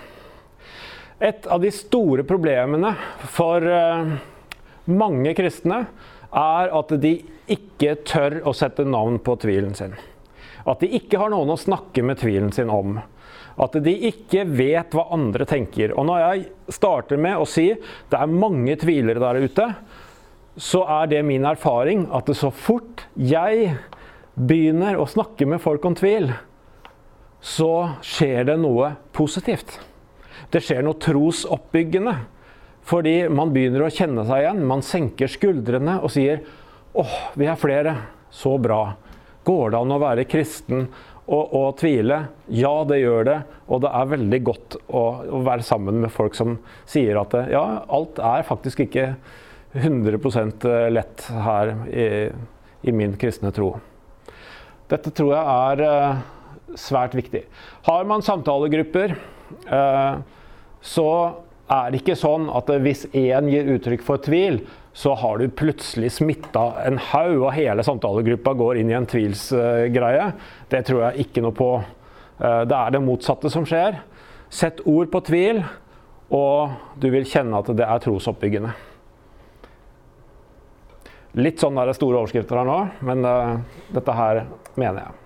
Et 1.18 1.46
av 1.46 1.60
de 1.60 1.70
store 1.72 2.26
problemene 2.28 2.90
for 3.32 3.64
eh, 3.64 4.10
mange 4.92 5.32
kristne 5.38 5.78
er 6.36 6.72
at 6.76 6.92
de 7.00 7.14
ikke 7.48 7.94
tør 8.04 8.42
å 8.44 8.52
sette 8.56 8.84
navn 8.84 9.16
på 9.24 9.36
tvilen 9.40 9.72
sin. 9.78 9.94
At 10.68 10.82
de 10.82 10.90
ikke 10.98 11.20
har 11.22 11.32
noen 11.32 11.54
å 11.54 11.60
snakke 11.60 12.04
med 12.04 12.20
tvilen 12.20 12.52
sin 12.52 12.72
om. 12.72 12.98
At 13.56 13.78
de 13.80 13.94
ikke 14.10 14.44
vet 14.44 14.92
hva 14.92 15.06
andre 15.16 15.46
tenker. 15.48 15.94
Og 15.96 16.04
når 16.10 16.20
jeg 16.20 16.76
starter 16.76 17.22
med 17.22 17.40
å 17.40 17.48
si 17.48 17.70
det 17.72 18.18
er 18.18 18.36
mange 18.44 18.76
tvilere 18.82 19.22
der 19.22 19.40
ute, 19.46 19.70
så 20.56 20.84
er 21.00 21.08
det 21.08 21.24
min 21.24 21.48
erfaring 21.48 22.06
at 22.16 22.28
så 22.36 22.52
fort 22.52 23.06
jeg 23.16 23.72
begynner 24.36 25.00
å 25.00 25.08
snakke 25.08 25.48
med 25.48 25.62
folk 25.64 25.84
om 25.88 25.96
tvil, 25.96 26.28
så 27.40 27.72
skjer 28.04 28.50
det 28.50 28.60
noe 28.60 28.96
positivt. 29.16 29.78
Det 30.52 30.62
skjer 30.64 30.84
noe 30.86 30.98
trosoppbyggende. 31.02 32.14
Fordi 32.86 33.16
man 33.32 33.50
begynner 33.54 33.86
å 33.86 33.90
kjenne 33.90 34.22
seg 34.28 34.44
igjen. 34.44 34.62
Man 34.68 34.84
senker 34.86 35.30
skuldrene 35.30 35.98
og 36.06 36.12
sier 36.14 36.44
åh, 36.96 37.16
vi 37.34 37.48
er 37.50 37.58
flere. 37.58 37.96
Så 38.30 38.56
bra. 38.60 38.94
Går 39.46 39.72
det 39.72 39.80
an 39.80 39.94
å 39.94 40.02
være 40.02 40.26
kristen 40.28 40.86
og, 41.26 41.42
og, 41.44 41.68
tvile? 41.80 42.20
Ja, 42.52 42.74
det 42.86 43.00
gjør 43.00 43.26
det. 43.26 43.40
Og 43.70 43.82
det 43.82 43.90
er 43.94 44.12
veldig 44.12 44.40
godt 44.46 44.78
å, 44.86 45.02
å 45.38 45.42
være 45.46 45.66
sammen 45.66 46.00
med 46.04 46.14
folk 46.14 46.36
som 46.38 46.58
sier 46.88 47.18
at 47.20 47.34
ja, 47.50 47.64
alt 47.86 48.20
er 48.22 48.46
faktisk 48.46 48.84
ikke 48.86 49.12
100 49.76 50.16
eh, 50.70 50.86
lett 50.90 51.26
her 51.30 51.74
i, 51.90 52.06
i, 52.82 52.92
min 52.94 53.16
kristne 53.20 53.52
tro. 53.54 53.74
Dette 54.88 55.10
tror 55.10 55.34
jeg 55.34 55.42
er 55.42 55.82
uh, 55.82 56.76
svært 56.78 57.16
viktig. 57.18 57.42
Har 57.88 58.06
man 58.08 58.22
samtalegrupper, 58.24 59.16
uh, 59.66 60.22
så 60.86 61.08
er 61.66 61.90
det 61.90 62.00
ikke 62.00 62.18
sånn 62.18 62.46
at 62.54 62.70
hvis 62.82 63.08
én 63.10 63.50
gir 63.50 63.70
uttrykk 63.74 64.04
for 64.06 64.22
tvil, 64.22 64.60
så 64.96 65.12
har 65.18 65.42
du 65.42 65.50
plutselig 65.52 66.12
smitta 66.14 66.68
en 66.86 66.96
haug, 67.10 67.42
og 67.42 67.52
hele 67.52 67.84
samtalegruppa 67.84 68.54
går 68.56 68.80
inn 68.80 68.92
i 68.92 68.96
en 68.96 69.08
tvilsgreie. 69.10 70.30
Det 70.72 70.84
tror 70.88 71.02
jeg 71.08 71.26
ikke 71.26 71.42
noe 71.44 71.56
på. 71.56 71.68
Det 72.38 72.78
er 72.78 72.94
det 72.94 73.02
motsatte 73.04 73.52
som 73.52 73.66
skjer. 73.68 73.98
Sett 74.48 74.80
ord 74.88 75.10
på 75.12 75.20
tvil, 75.26 75.60
og 76.32 76.96
du 77.02 77.10
vil 77.12 77.28
kjenne 77.28 77.60
at 77.60 77.68
det 77.76 77.84
er 77.84 78.02
trosoppbyggende. 78.06 78.72
Litt 81.36 81.60
sånn 81.60 81.76
er 81.76 81.90
det 81.90 81.98
store 81.98 82.22
overskrifter 82.22 82.62
her 82.62 82.68
nå, 82.70 82.80
men 83.04 83.26
uh, 83.28 83.58
dette 83.92 84.16
her 84.16 84.46
mener 84.80 85.02
jeg. 85.02 85.25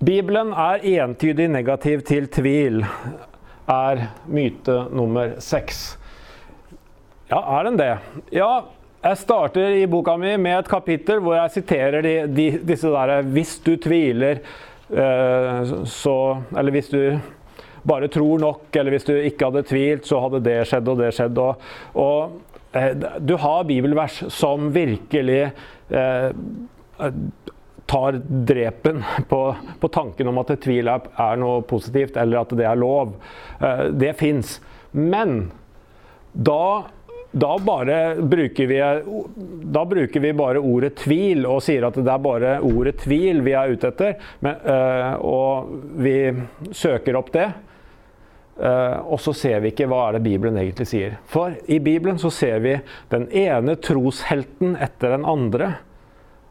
Bibelen 0.00 0.54
er 0.56 0.80
entydig 0.96 1.44
negativ 1.52 2.00
til 2.08 2.24
tvil. 2.32 2.84
er 3.68 3.98
myte 4.32 4.76
nummer 4.96 5.34
seks. 5.44 5.98
Ja, 7.28 7.42
er 7.58 7.66
den 7.68 7.76
det? 7.76 7.90
Ja, 8.32 8.64
jeg 9.04 9.18
starter 9.20 9.76
i 9.76 9.84
boka 9.86 10.16
mi 10.16 10.32
med 10.40 10.56
et 10.58 10.70
kapittel 10.72 11.20
hvor 11.20 11.36
jeg 11.36 11.52
siterer 11.58 12.00
de, 12.02 12.14
de, 12.32 12.46
disse 12.64 12.88
derre 12.88 13.20
Hvis 13.28 13.58
du 13.60 13.74
tviler, 13.76 14.40
eh, 14.88 15.74
så 15.84 16.16
Eller 16.56 16.72
hvis 16.72 16.88
du 16.88 17.20
bare 17.84 18.08
tror 18.08 18.40
nok, 18.40 18.76
eller 18.76 18.90
hvis 18.96 19.04
du 19.04 19.14
ikke 19.14 19.50
hadde 19.50 19.62
tvilt, 19.68 20.08
så 20.08 20.20
hadde 20.20 20.40
det 20.44 20.58
skjedd 20.68 20.88
og 20.88 20.98
det 21.00 21.14
skjedd. 21.16 21.38
Og, 21.38 21.62
og 21.94 22.74
eh, 22.76 22.92
du 23.20 23.36
har 23.36 23.68
bibelvers 23.68 24.22
som 24.32 24.72
virkelig 24.74 25.52
eh, 25.92 26.32
tar 27.90 28.20
drepen 28.24 29.02
på, 29.28 29.40
på, 29.80 29.88
tanken 29.88 30.30
om 30.30 30.38
at 30.42 30.54
tvil 30.62 30.88
er, 30.92 31.36
noe 31.40 31.64
positivt, 31.66 32.16
eller 32.20 32.44
at 32.44 32.54
det 32.54 32.68
er 32.70 32.78
lov. 32.78 33.16
Eh, 33.58 33.84
det 33.98 34.14
fins. 34.20 34.58
Men 34.94 35.50
da 36.32 36.86
da 37.30 37.54
bruker 37.62 38.66
vi, 38.66 38.78
da 39.62 39.84
bruker 39.86 40.20
vi 40.20 40.32
bare 40.34 40.58
ordet 40.58 40.96
tvil 40.98 41.44
og 41.46 41.60
sier 41.62 41.84
at 41.86 41.94
det 41.94 42.10
er 42.10 42.22
bare 42.24 42.56
ordet 42.66 42.96
tvil 43.04 43.44
vi 43.46 43.54
er 43.54 43.70
ute 43.70 43.90
etter. 43.92 44.16
Men, 44.42 44.56
øh, 44.66 45.12
og 45.22 45.70
vi 46.02 46.16
søker 46.74 47.18
opp 47.20 47.30
det. 47.36 47.46
Uh, 48.60 49.14
og 49.14 49.20
så 49.24 49.32
ser 49.32 49.62
vi 49.64 49.70
ikke 49.72 49.86
hva 49.88 50.02
er 50.04 50.18
det 50.18 50.26
Bibelen 50.26 50.58
egentlig 50.60 50.84
sier. 50.90 51.14
For 51.32 51.54
i 51.64 51.78
Bibelen 51.80 52.18
så 52.20 52.28
ser 52.34 52.58
vi 52.60 52.74
den 53.08 53.22
ene 53.32 53.78
troshelten 53.80 54.74
etter 54.76 55.14
den 55.14 55.24
andre. 55.24 55.70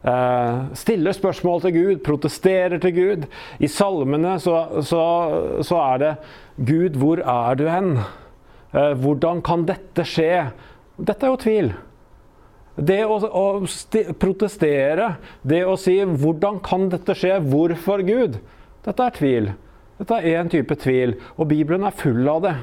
Uh, 0.00 0.70
stiller 0.72 1.12
spørsmål 1.12 1.60
til 1.66 1.74
Gud, 1.74 1.98
protesterer 2.04 2.80
til 2.80 2.94
Gud. 2.96 3.26
I 3.60 3.68
salmene 3.68 4.38
så, 4.40 4.56
så, 4.80 5.02
så 5.66 5.80
er 5.82 6.00
det 6.00 6.14
Gud, 6.56 6.96
hvor 7.00 7.20
er 7.20 7.60
du 7.60 7.66
hen? 7.68 7.92
Uh, 8.72 8.94
hvordan 8.96 9.42
kan 9.44 9.66
dette 9.68 10.06
skje? 10.08 10.46
Dette 10.96 11.26
er 11.26 11.34
jo 11.34 11.40
tvil. 11.44 11.72
Det 12.80 13.00
å, 13.04 13.18
å 13.20 13.44
protestere, 14.16 15.14
det 15.44 15.64
å 15.68 15.76
si 15.76 15.98
'hvordan 16.00 16.62
kan 16.64 16.88
dette 16.88 17.12
skje', 17.12 17.42
'hvorfor 17.44 18.00
Gud', 18.06 18.38
dette 18.86 19.04
er 19.04 19.16
tvil. 19.18 19.50
Dette 20.00 20.16
er 20.16 20.40
én 20.40 20.48
type 20.48 20.74
tvil, 20.80 21.18
og 21.36 21.48
Bibelen 21.50 21.84
er 21.84 21.92
full 21.92 22.28
av 22.28 22.40
det. 22.46 22.56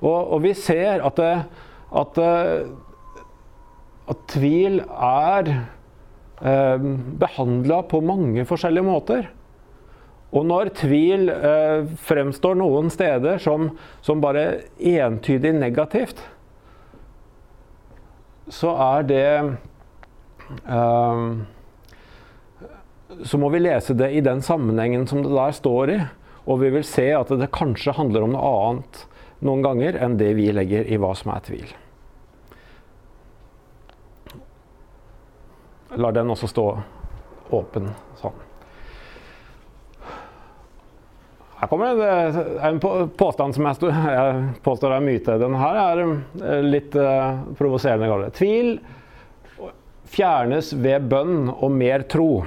Og, 0.00 0.32
og 0.32 0.42
vi 0.44 0.54
ser 0.56 1.04
at, 1.04 1.16
det, 1.20 1.44
at, 1.92 2.18
at, 4.08 4.22
tvil 4.32 4.80
er 4.80 5.50
eh, 6.44 6.84
behandla 7.20 7.82
på 7.88 8.00
mange 8.04 8.44
forskjellige 8.48 8.86
måter. 8.86 9.30
Og 10.34 10.46
når 10.48 10.72
tvil 10.80 11.30
eh, 11.30 11.84
fremstår 12.06 12.58
noen 12.58 12.90
steder 12.90 13.38
som, 13.42 13.70
som 14.02 14.22
bare 14.22 14.64
entydig 14.78 15.54
negativt, 15.54 16.22
så 18.50 18.74
er 18.76 19.06
det 19.08 19.28
eh, 20.68 21.20
Så 23.24 23.38
må 23.40 23.48
vi 23.54 23.62
lese 23.62 23.94
det 23.96 24.10
i 24.12 24.20
den 24.26 24.42
sammenhengen 24.42 25.06
som 25.08 25.22
det 25.24 25.32
der 25.32 25.54
står 25.54 25.94
i. 25.94 25.98
Og 26.44 26.60
vi 26.60 26.72
vil 26.74 26.84
se 26.84 27.06
at 27.16 27.30
det 27.30 27.52
kanskje 27.54 27.94
handler 27.96 28.26
om 28.26 28.34
noe 28.34 28.50
annet 28.66 29.04
noen 29.44 29.62
ganger 29.64 29.96
enn 30.02 30.18
det 30.20 30.34
vi 30.36 30.50
legger 30.52 30.88
i 30.88 30.98
hva 31.00 31.14
som 31.16 31.32
er 31.34 31.44
tvil. 31.46 31.70
La 35.96 36.10
den 36.10 36.30
også 36.30 36.48
stå 36.50 36.66
åpen 37.54 37.90
sånn. 38.18 38.40
Her 41.60 41.70
kommer 41.70 41.94
det 41.96 42.08
en 42.66 42.80
påstand 43.16 43.54
som 43.54 43.68
jeg, 43.68 43.88
jeg 43.88 44.40
påstår 44.64 44.96
er 44.96 45.04
myte. 45.04 45.36
Den 45.40 45.54
her 45.56 45.78
er 45.80 46.02
eh, 46.02 46.64
litt 46.66 46.96
uh, 46.98 47.44
provoserende. 47.56 48.32
Tvil 48.36 48.74
fjernes 50.14 50.72
ved 50.76 51.06
bønn 51.08 51.46
og 51.54 51.70
mer 51.72 52.04
tro. 52.10 52.42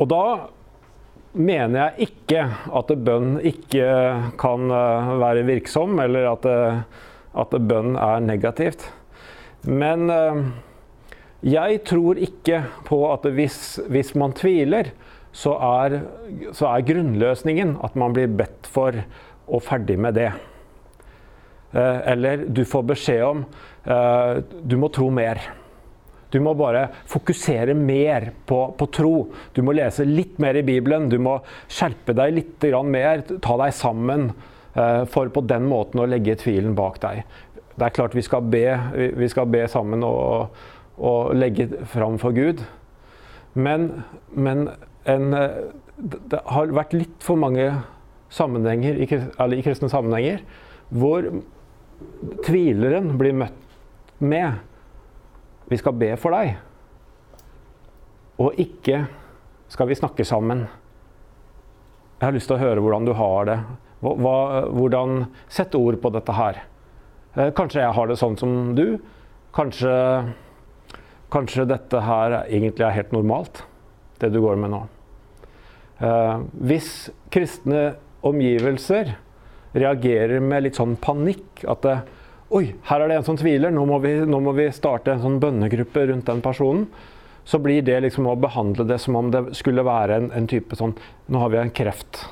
Og 0.00 0.08
da 0.10 0.24
mener 1.36 1.76
jeg 1.78 2.08
ikke 2.08 2.46
at 2.80 2.90
bønn 3.06 3.36
ikke 3.52 3.86
kan 4.40 4.72
uh, 4.72 5.12
være 5.20 5.44
virksom, 5.46 6.00
eller 6.02 6.32
at, 6.32 6.48
uh, 6.48 7.06
at 7.44 7.54
bønn 7.70 7.94
er 8.00 8.24
negativt. 8.24 8.88
Men 9.68 10.08
jeg 11.46 11.80
tror 11.88 12.18
ikke 12.20 12.64
på 12.84 13.00
at 13.08 13.24
hvis, 13.32 13.80
hvis 13.88 14.12
man 14.18 14.34
tviler, 14.36 14.92
så 15.32 15.54
er, 15.62 16.00
så 16.52 16.68
er, 16.72 16.86
grunnløsningen 16.86 17.76
at 17.86 17.96
man 17.98 18.14
blir 18.16 18.30
bedt 18.40 18.66
for 18.70 18.96
og 19.50 19.62
ferdig 19.62 19.96
med 19.98 20.18
det. 20.18 20.30
Eh, 21.72 21.98
eller 22.12 22.44
du 22.50 22.64
får 22.66 22.84
beskjed 22.92 23.24
om 23.24 23.44
eh, 23.84 24.42
du 24.42 24.76
må 24.78 24.90
tro 24.94 25.08
mer. 25.14 25.40
Du 26.30 26.38
må 26.42 26.52
bare 26.54 26.84
fokusere 27.10 27.74
mer 27.74 28.30
på, 28.46 28.58
på, 28.78 28.86
tro. 28.94 29.14
Du 29.54 29.62
må 29.66 29.74
lese 29.74 30.06
litt 30.06 30.38
mer 30.42 30.58
i 30.58 30.66
Bibelen. 30.66 31.08
Du 31.10 31.18
må 31.22 31.40
skjerpe 31.70 32.14
deg 32.14 32.36
litt 32.36 32.66
mer, 32.86 33.24
ta 33.42 33.56
deg 33.64 33.74
sammen, 33.74 34.30
eh, 34.74 35.04
for 35.10 35.30
på 35.30 35.42
den 35.46 35.66
måten 35.70 36.02
å 36.02 36.10
legge 36.10 36.38
tvilen 36.38 36.76
bak 36.78 37.00
deg. 37.02 37.24
Det 37.74 37.86
er 37.86 37.96
klart 37.96 38.14
vi 38.14 38.22
skal 38.22 38.44
be, 38.50 38.66
vi 39.16 39.30
skal 39.30 39.48
be 39.50 39.64
sammen 39.70 40.04
og, 40.04 40.50
og 41.00 41.34
legge 41.34 41.68
fram 41.88 42.18
for 42.20 42.36
Gud. 42.36 42.62
Men, 43.54 44.04
men 44.30 44.68
en, 45.08 45.34
eh, 45.34 45.62
det 45.96 46.42
har 46.46 46.74
vært 46.76 46.94
litt 46.96 47.24
for 47.24 47.40
mange 47.40 47.66
sammenhenger, 48.30 49.00
eller 49.40 49.58
i 49.58 49.64
kristne 49.64 49.90
sammenhenger 49.90 50.44
hvor 50.90 51.26
tvileren 52.46 53.14
blir 53.18 53.36
møtt 53.36 53.56
med 54.20 54.66
'Vi 55.70 55.76
skal 55.76 55.92
be 55.92 56.16
for 56.16 56.34
deg', 56.34 56.56
og 58.38 58.58
ikke 58.58 59.06
'skal 59.68 59.86
vi 59.86 59.94
snakke 59.94 60.24
sammen'. 60.24 60.66
Jeg 62.20 62.26
har 62.26 62.32
lyst 62.32 62.48
til 62.48 62.56
å 62.56 62.60
høre 62.60 62.80
hvordan 62.80 63.04
du 63.04 63.12
har 63.12 63.44
det. 63.44 63.58
Hva, 64.02 64.66
hvordan 64.68 65.26
Sett 65.48 65.74
ord 65.74 66.00
på 66.02 66.10
dette 66.10 66.32
her. 66.32 66.62
Eh, 67.36 67.50
kanskje 67.50 67.80
jeg 67.80 67.94
har 67.94 68.06
det 68.06 68.18
sånn 68.18 68.36
som 68.36 68.74
du. 68.74 68.98
Kanskje, 69.54 70.34
kanskje 71.32 71.68
dette 71.68 72.02
her 72.04 72.40
egentlig 72.42 72.86
er 72.86 72.96
helt 72.96 73.12
normalt 73.14 73.62
det 74.20 74.32
du 74.34 74.40
går 74.42 74.58
med 74.60 74.72
nå. 74.74 74.80
Eh, 76.00 76.46
hvis 76.70 77.10
kristne 77.32 77.94
omgivelser 78.26 79.14
reagerer 79.76 80.42
med 80.42 80.66
litt 80.66 80.80
sånn 80.80 80.96
panikk 81.00 81.64
at 81.68 81.86
det, 81.86 82.00
Oi, 82.50 82.72
her 82.88 83.04
er 83.04 83.06
det 83.06 83.16
en 83.20 83.26
som 83.28 83.36
tviler, 83.38 83.70
nå 83.70 83.84
må, 83.86 84.00
vi, 84.02 84.10
nå 84.26 84.40
må 84.42 84.50
vi 84.56 84.64
starte 84.74 85.12
en 85.12 85.20
sånn 85.22 85.36
bønnegruppe 85.38 86.02
rundt 86.10 86.26
den 86.26 86.40
personen. 86.42 86.88
Så 87.46 87.60
blir 87.62 87.84
det 87.86 88.00
liksom 88.02 88.26
å 88.26 88.34
behandle 88.34 88.82
det 88.88 88.96
som 88.98 89.14
om 89.20 89.28
det 89.30 89.44
skulle 89.54 89.84
være 89.86 90.16
en, 90.18 90.26
en 90.34 90.48
type 90.50 90.74
sånn 90.74 90.96
Nå 91.30 91.44
har 91.44 91.52
vi 91.52 91.60
en 91.60 91.70
kreft 91.70 92.24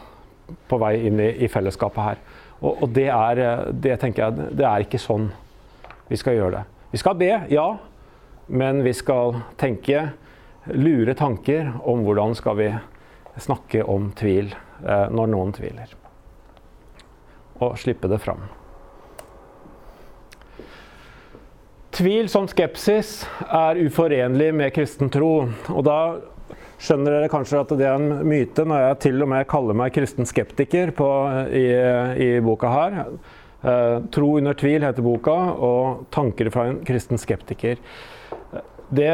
på 0.67 0.81
vei 0.83 0.97
inn 1.07 1.23
i, 1.23 1.28
i 1.47 1.49
fellesskapet 1.52 2.02
her. 2.02 2.25
Og, 2.59 2.83
og 2.83 2.90
det, 2.97 3.07
er, 3.14 3.43
det 3.71 3.95
tenker 4.02 4.25
jeg, 4.25 4.50
det 4.59 4.67
er 4.67 4.88
ikke 4.88 4.99
sånn 4.99 5.31
vi 6.09 6.19
skal 6.19 6.35
gjøre 6.35 6.57
det. 6.57 6.64
Vi 6.90 7.00
skal 7.05 7.17
be, 7.21 7.31
ja, 7.55 7.69
men 8.49 8.83
vi 8.83 8.93
skal 8.97 9.40
tenke 9.61 10.09
lure 10.64 11.14
tanker 11.14 11.73
om 11.85 12.05
hvordan 12.05 12.35
skal 12.37 12.57
vi 12.59 12.69
snakke 13.38 13.85
om 13.85 14.11
tvil 14.17 14.52
eh, 14.85 15.09
når 15.11 15.33
noen 15.33 15.52
tviler. 15.57 15.93
Og 17.62 17.78
slippe 17.81 18.11
det 18.11 18.21
fram. 18.23 18.47
Tvil 21.99 22.28
som 22.31 22.47
skepsis 22.47 23.25
er 23.50 23.81
uforenlig 23.83 24.52
med 24.55 24.71
kristen 24.75 25.11
tro. 25.11 25.49
Og 25.73 25.81
da 25.87 25.99
skjønner 26.78 27.17
dere 27.17 27.31
kanskje 27.33 27.62
at 27.64 27.73
det 27.75 27.88
er 27.88 27.97
en 27.99 28.28
myte 28.28 28.62
når 28.69 28.85
jeg 28.85 28.99
til 29.09 29.25
og 29.25 29.33
med 29.33 29.49
kaller 29.50 29.78
meg 29.78 29.97
kristen 29.97 30.28
skeptiker 30.28 30.93
på, 30.95 31.09
i, 31.50 31.67
i, 32.23 32.28
boka 32.45 32.71
her. 32.71 33.00
Eh, 33.59 33.97
'Tro 34.14 34.37
under 34.38 34.55
tvil' 34.55 34.87
heter 34.87 35.02
boka, 35.02 35.35
og 35.59 36.07
'Tanker 36.14 36.50
fra 36.55 36.69
en 36.69 36.78
kristen 36.87 37.19
skeptiker'. 37.19 37.83
Det 38.88 39.12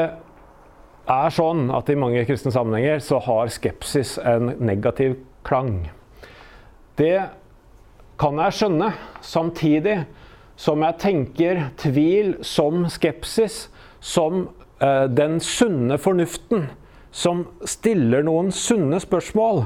er 1.05 1.35
sånn 1.35 1.69
at 1.75 1.91
i 1.91 1.99
mange 1.99 2.25
kristne 2.29 2.53
sammenhenger 2.55 3.01
så 3.05 3.19
har 3.27 3.53
skepsis 3.53 4.17
en 4.23 4.55
negativ 4.63 5.19
klang. 5.47 5.89
Det 6.97 7.27
kan 8.21 8.39
jeg 8.39 8.55
skjønne, 8.55 8.93
samtidig 9.25 10.05
som 10.57 10.85
jeg 10.87 11.01
tenker 11.03 11.65
tvil 11.83 12.37
som 12.47 12.87
skepsis, 12.93 13.67
som 14.05 14.47
eh, 14.79 15.07
den 15.11 15.41
sunne 15.43 15.99
fornuften 15.99 16.69
som 17.15 17.45
stiller 17.67 18.25
noen 18.27 18.51
sunne 18.55 19.01
spørsmål 19.03 19.65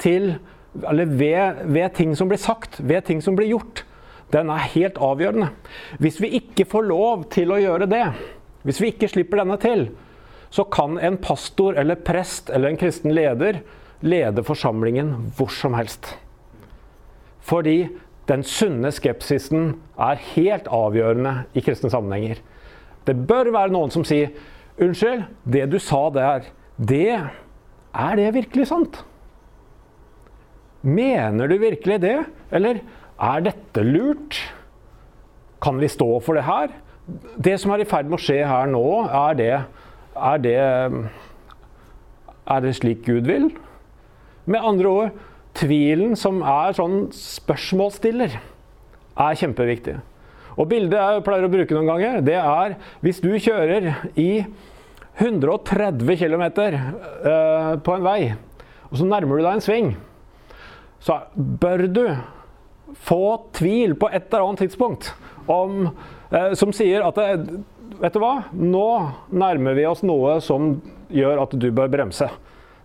til, 0.00 0.34
ved, 0.72 1.62
ved 1.64 1.94
ting 1.96 2.16
som 2.16 2.28
blir 2.30 2.40
sagt, 2.40 2.80
ved 2.80 3.06
ting 3.08 3.22
som 3.24 3.36
blir 3.36 3.50
gjort. 3.52 3.84
Den 4.32 4.52
er 4.52 4.68
helt 4.76 5.00
avgjørende. 5.02 5.48
Hvis 5.98 6.20
vi 6.22 6.34
ikke 6.38 6.68
får 6.70 6.86
lov 6.86 7.24
til 7.34 7.52
å 7.52 7.58
gjøre 7.60 7.88
det, 7.90 8.04
hvis 8.62 8.80
vi 8.82 8.92
ikke 8.92 9.08
slipper 9.08 9.40
denne 9.40 9.56
til, 9.60 9.88
så 10.50 10.64
kan 10.66 10.98
en 10.98 11.18
pastor 11.22 11.78
eller 11.78 12.00
prest 12.04 12.50
eller 12.50 12.72
en 12.72 12.80
kristen 12.80 13.14
leder 13.14 13.60
lede 14.00 14.44
forsamlingen 14.44 15.12
hvor 15.36 15.52
som 15.52 15.74
helst. 15.76 16.14
Fordi 17.40 17.88
den 18.28 18.44
sunne 18.46 18.92
skepsisen 18.94 19.74
er 19.98 20.20
helt 20.34 20.68
avgjørende 20.70 21.34
i 21.54 21.62
kristne 21.64 21.90
sammenhenger. 21.90 22.40
Det 23.06 23.16
bør 23.26 23.52
være 23.52 23.72
noen 23.74 23.90
som 23.90 24.04
sier 24.04 24.30
'Unnskyld, 24.80 25.24
det 25.44 25.70
du 25.70 25.78
sa 25.78 26.08
der, 26.10 26.40
det 26.78 27.30
Er 27.94 28.16
det 28.16 28.34
virkelig 28.34 28.66
sant?' 28.66 29.04
Mener 30.82 31.46
du 31.46 31.58
virkelig 31.58 32.00
det? 32.00 32.24
Eller 32.50 32.80
er 33.20 33.40
dette 33.40 33.82
lurt? 33.82 34.54
Kan 35.60 35.80
vi 35.80 35.88
stå 35.88 36.20
for 36.20 36.34
det 36.34 36.44
her? 36.44 36.68
Det 37.40 37.56
som 37.60 37.72
er 37.74 37.82
i 37.82 37.88
ferd 37.88 38.10
med 38.10 38.18
å 38.18 38.22
skje 38.22 38.38
her 38.46 38.70
nå, 38.70 38.84
er 39.08 39.38
det, 39.38 39.54
er 40.14 40.44
det 40.44 40.58
Er 42.50 42.62
det 42.64 42.76
slik 42.78 43.04
Gud 43.06 43.28
vil? 43.30 43.50
Med 44.50 44.64
andre 44.66 44.88
ord, 44.90 45.18
tvilen 45.54 46.16
som 46.18 46.40
er 46.42 46.74
sånn 46.74 47.10
spørsmålsstiller, 47.14 48.38
er 49.20 49.38
kjempeviktig. 49.38 49.98
Og 50.56 50.68
bildet 50.70 50.98
jeg 50.98 51.24
pleier 51.26 51.46
å 51.46 51.52
bruke 51.52 51.76
noen 51.76 51.90
ganger, 51.90 52.20
det 52.26 52.38
er 52.40 52.76
hvis 53.04 53.20
du 53.22 53.30
kjører 53.38 53.92
i 54.18 54.44
130 55.20 56.16
km 56.16 56.44
uh, 56.48 57.76
på 57.84 57.96
en 57.96 58.06
vei, 58.06 58.20
og 58.90 58.98
så 58.98 59.06
nærmer 59.06 59.38
du 59.38 59.44
deg 59.44 59.58
en 59.58 59.64
sving, 59.64 59.90
så 61.00 61.20
bør 61.34 61.86
du 61.86 62.04
få 63.06 63.22
tvil 63.56 63.94
på 64.00 64.10
et 64.10 64.26
eller 64.26 64.46
annet 64.48 64.64
tidspunkt 64.66 65.12
om, 65.50 65.92
som 66.54 66.72
sier 66.76 67.02
at 67.02 67.16
det, 67.18 67.60
Vet 68.00 68.14
du 68.14 68.20
hva? 68.22 68.46
Nå 68.54 68.86
nærmer 69.34 69.74
vi 69.76 69.84
oss 69.84 70.00
noe 70.06 70.38
som 70.40 70.76
gjør 71.12 71.42
at 71.42 71.56
du 71.58 71.66
bør 71.74 71.90
bremse. 71.92 72.28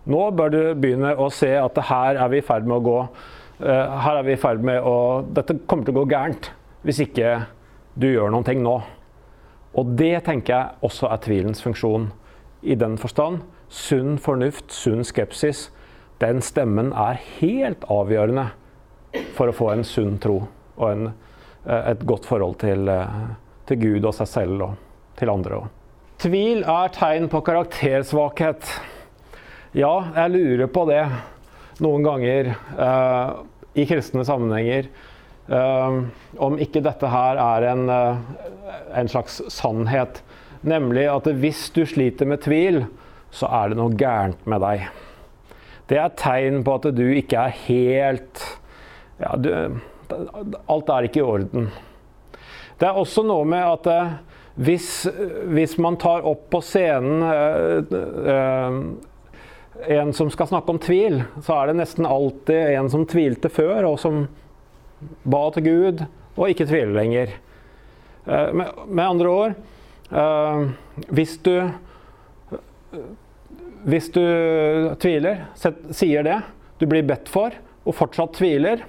Nå 0.06 0.22
bør 0.36 0.52
du 0.52 0.60
begynne 0.78 1.14
å 1.18 1.30
se 1.32 1.52
at 1.56 1.78
her 1.88 2.18
er 2.20 2.30
vi 2.32 2.40
i 2.42 2.44
ferd 2.44 2.66
med 2.68 2.76
å 2.76 2.84
gå 2.84 2.98
uh, 3.02 3.94
Her 4.04 4.20
er 4.20 4.26
vi 4.26 4.34
i 4.36 4.40
ferd 4.40 4.62
med 4.66 4.84
å 4.86 5.22
Dette 5.34 5.56
kommer 5.66 5.86
til 5.86 5.96
å 5.96 6.02
gå 6.02 6.10
gærent 6.12 6.50
hvis 6.86 7.00
ikke 7.02 7.30
du 7.98 8.06
gjør 8.06 8.30
noen 8.30 8.44
ting 8.46 8.60
nå. 8.62 8.76
Og 9.74 9.88
det 9.98 10.20
tenker 10.28 10.52
jeg 10.52 10.86
også 10.86 11.08
er 11.10 11.22
tvilens 11.24 11.64
funksjon 11.64 12.10
i 12.62 12.76
den 12.78 12.94
forstand. 13.00 13.40
Sunn 13.66 14.20
fornuft, 14.22 14.70
sunn 14.70 15.02
skepsis. 15.02 15.66
Den 16.22 16.38
stemmen 16.44 16.92
er 16.94 17.18
helt 17.40 17.82
avgjørende 17.90 18.46
for 19.34 19.50
å 19.50 19.56
få 19.56 19.72
en 19.72 19.82
sunn 19.88 20.14
tro 20.22 20.44
og 20.76 20.86
en, 20.92 21.08
eh, 21.08 21.25
et 21.66 22.04
godt 22.06 22.26
forhold 22.28 22.58
til, 22.62 22.88
eh, 22.88 23.16
til, 23.66 23.80
Gud 23.80 24.04
og 24.06 24.14
seg 24.14 24.30
selv 24.30 24.62
og 24.68 24.76
til 25.18 25.32
andre. 25.32 25.64
Tvil 26.22 26.62
er 26.62 26.92
tegn 26.94 27.28
på 27.32 27.42
karaktersvakhet. 27.44 28.68
Ja, 29.76 29.92
jeg 30.14 30.32
lurer 30.32 30.70
på 30.72 30.86
det 30.88 31.02
noen 31.84 32.06
ganger 32.06 32.54
uh, 32.78 33.42
i 33.76 33.84
kristne 33.84 34.24
sammenhenger. 34.24 34.86
Uh, 35.50 36.06
om 36.40 36.56
ikke 36.56 36.80
dette 36.80 37.10
her 37.12 37.36
er 37.42 37.66
en, 37.74 37.90
uh, 37.90 38.22
en, 38.96 39.10
slags 39.12 39.42
sannhet. 39.52 40.22
Nemlig 40.64 41.04
at 41.12 41.28
hvis 41.42 41.66
du 41.76 41.82
sliter 41.84 42.30
med 42.30 42.40
tvil, 42.46 42.86
så 43.28 43.50
er 43.52 43.74
det 43.74 43.78
noe 43.82 43.92
gærent 43.92 44.48
med 44.48 44.64
deg. 44.64 44.86
Det 45.92 46.00
er 46.00 46.16
tegn 46.16 46.64
på 46.64 46.78
at 46.78 46.88
du 46.96 47.04
ikke 47.12 47.44
er 47.44 47.60
helt 47.66 48.40
ja, 49.20 49.36
du, 49.36 49.52
Alt 50.12 50.92
er 50.92 51.08
ikke 51.08 51.20
i 51.22 51.26
orden. 51.26 51.68
Det 52.76 52.88
er 52.88 52.98
også 52.98 53.24
noe 53.26 53.46
med 53.48 53.64
at 53.64 53.88
uh, 53.90 54.16
hvis, 54.56 54.88
hvis, 55.52 55.76
man 55.82 55.98
tar 56.00 56.24
opp 56.24 56.46
på 56.52 56.62
scenen 56.64 57.20
en 59.84 60.12
som 60.16 60.30
skal 60.32 60.48
snakke 60.48 60.72
om 60.72 60.78
tvil, 60.80 61.20
så 61.44 61.58
er 61.58 61.70
det 61.70 61.80
nesten 61.82 62.08
alltid 62.08 62.76
en 62.78 62.88
som 62.90 63.04
tvilte 63.08 63.50
før, 63.52 63.90
og 63.90 63.98
som 64.00 64.24
ba 65.28 65.42
til 65.54 65.66
Gud 65.66 66.04
og 66.36 66.52
ikke 66.52 66.66
tviler 66.68 66.94
lenger. 66.96 67.34
Eh, 68.26 68.52
med, 68.52 69.04
andre 69.04 69.28
ord 69.28 69.54
hvis, 71.10 71.36
du, 71.42 71.68
hvis 73.84 74.10
du 74.14 74.22
tviler, 75.02 75.46
sier 75.90 76.26
det, 76.26 76.36
du 76.78 76.86
blir 76.86 77.06
bedt 77.06 77.30
for, 77.32 77.54
og 77.82 77.96
fortsatt 77.98 78.36
tviler, 78.38 78.84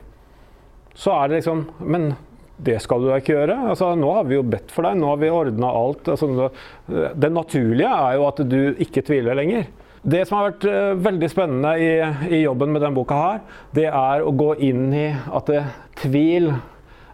så 0.97 1.13
er 1.13 1.29
det 1.29 1.41
liksom 1.41 1.67
Men 1.85 2.15
det 2.57 2.79
skal 2.81 3.03
du 3.03 3.11
ikke 3.13 3.35
gjøre. 3.35 3.55
Altså, 3.71 3.91
nå 3.93 4.07
har 4.15 4.23
vi 4.25 4.37
jo 4.39 4.45
bedt 4.49 4.71
for 4.73 4.87
deg, 4.87 4.97
nå 4.97 5.11
har 5.11 5.19
vi 5.21 5.27
ordna 5.29 5.69
alt. 5.77 6.07
Altså, 6.09 6.47
det 6.89 7.29
naturlige 7.29 7.91
er 7.93 8.15
jo 8.17 8.23
at 8.25 8.41
du 8.49 8.61
ikke 8.81 9.03
tviler 9.05 9.37
lenger. 9.37 9.67
Det 10.07 10.23
som 10.25 10.39
har 10.39 10.47
vært 10.49 10.65
uh, 10.65 10.95
veldig 11.05 11.29
spennende 11.29 11.75
i, 11.77 11.91
i, 12.31 12.41
jobben 12.45 12.73
med 12.73 12.81
denne 12.81 12.97
boka, 12.97 13.19
her, 13.19 13.61
det 13.77 13.85
er 13.91 14.25
å 14.25 14.33
gå 14.33 14.55
inn 14.63 14.89
i 14.95 15.11
at 15.11 15.51
det, 15.51 15.61
tvil 16.01 16.49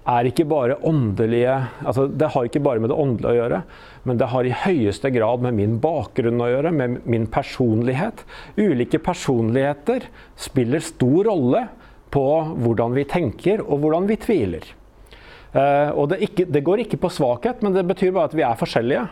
er 0.04 0.28
ikke 0.28 0.44
bare 0.52 0.76
åndelige 0.84 1.54
altså 1.88 2.10
Det 2.12 2.28
har 2.34 2.48
ikke 2.48 2.60
bare 2.66 2.82
med 2.84 2.92
det 2.92 2.98
åndelige 3.00 3.32
å 3.32 3.38
gjøre, 3.38 3.60
men 4.04 4.20
det 4.20 4.28
har 4.34 4.48
i 4.48 4.58
høyeste 4.66 5.12
grad 5.16 5.46
med 5.46 5.56
min 5.56 5.78
bakgrunn 5.84 6.44
å 6.44 6.50
gjøre, 6.52 6.74
med 6.76 6.98
min 7.08 7.28
personlighet. 7.32 8.26
Ulike 8.60 9.00
personligheter 9.00 10.10
spiller 10.36 10.84
stor 10.84 11.32
rolle 11.32 11.64
på 12.14 12.26
hvordan 12.62 12.94
vi 12.94 13.08
tenker 13.10 13.64
og 13.64 13.82
hvordan 13.82 14.08
vi 14.10 14.20
tviler. 14.22 14.70
Uh, 15.54 15.90
og 15.98 16.08
det, 16.14 16.22
ikke, 16.26 16.48
det, 16.50 16.64
går 16.66 16.86
ikke 16.86 17.02
på 17.02 17.12
svakhet, 17.14 17.62
men 17.62 17.76
det 17.76 17.86
betyr 17.90 18.14
bare 18.14 18.32
at 18.32 18.38
vi 18.38 18.46
er 18.46 18.58
forskjellige. 18.58 19.04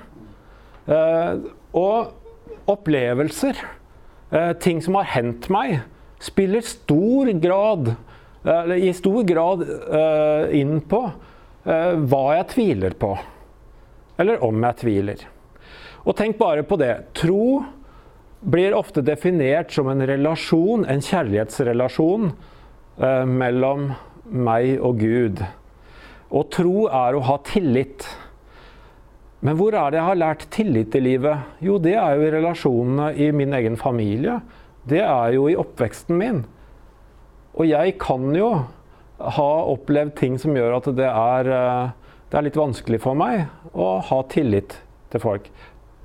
Uh, 0.90 1.52
og 1.78 2.18
opplevelser, 2.70 3.58
eh, 4.32 4.54
ting 4.54 4.82
som 4.82 4.98
har 5.00 5.10
hendt 5.16 5.50
meg, 5.50 5.82
spiller 6.22 6.62
stor 6.66 7.32
grad, 7.42 7.94
i 8.78 8.90
stor 8.98 9.22
grad 9.30 9.62
eh, 9.70 10.56
inn 10.62 10.80
på 10.90 11.02
eh, 11.06 11.94
hva 12.10 12.24
jeg 12.40 12.48
tviler 12.56 12.96
på. 12.98 13.12
Eller 14.22 14.42
om 14.46 14.64
jeg 14.66 14.80
tviler. 14.82 15.28
Og 16.02 16.18
tenk 16.18 16.40
bare 16.40 16.66
på 16.66 16.78
det. 16.82 16.94
Tro 17.18 17.62
blir 18.42 18.74
ofte 18.74 19.04
definert 19.06 19.74
som 19.74 19.90
en 19.92 20.02
relasjon, 20.10 20.88
en 20.90 21.04
kjærlighetsrelasjon 21.06 22.32
mellom 23.02 23.88
meg 24.30 24.76
og 24.86 25.00
Gud. 25.02 25.42
Og 26.32 26.50
tro 26.54 26.86
er 26.88 27.18
å 27.18 27.24
ha 27.28 27.38
tillit. 27.48 28.06
Men 29.42 29.58
hvor 29.58 29.74
er 29.74 29.90
det 29.90 29.98
jeg 29.98 30.08
har 30.08 30.20
lært 30.20 30.46
tillit 30.54 30.96
i 30.96 31.02
livet? 31.02 31.48
Jo, 31.66 31.80
det 31.82 31.96
er 31.98 32.16
jo 32.16 32.28
i 32.28 32.34
relasjonene 32.36 33.08
i 33.18 33.32
min 33.36 33.56
egen 33.58 33.78
familie. 33.80 34.38
Det 34.88 35.02
er 35.02 35.34
jo 35.36 35.48
i 35.50 35.58
oppveksten 35.58 36.18
min. 36.18 36.44
Og 37.58 37.66
jeg 37.68 37.98
kan 38.02 38.30
jo 38.38 38.52
ha 39.22 39.50
opplevd 39.74 40.16
ting 40.18 40.38
som 40.42 40.56
gjør 40.56 40.78
at 40.78 40.90
det 40.98 41.10
er, 41.10 41.50
eh, 41.52 42.16
det 42.30 42.38
er 42.38 42.48
litt 42.48 42.60
vanskelig 42.60 43.02
for 43.04 43.18
meg 43.18 43.48
å 43.74 43.98
ha 44.08 44.22
tillit 44.32 44.78
til 45.12 45.24
folk. 45.24 45.50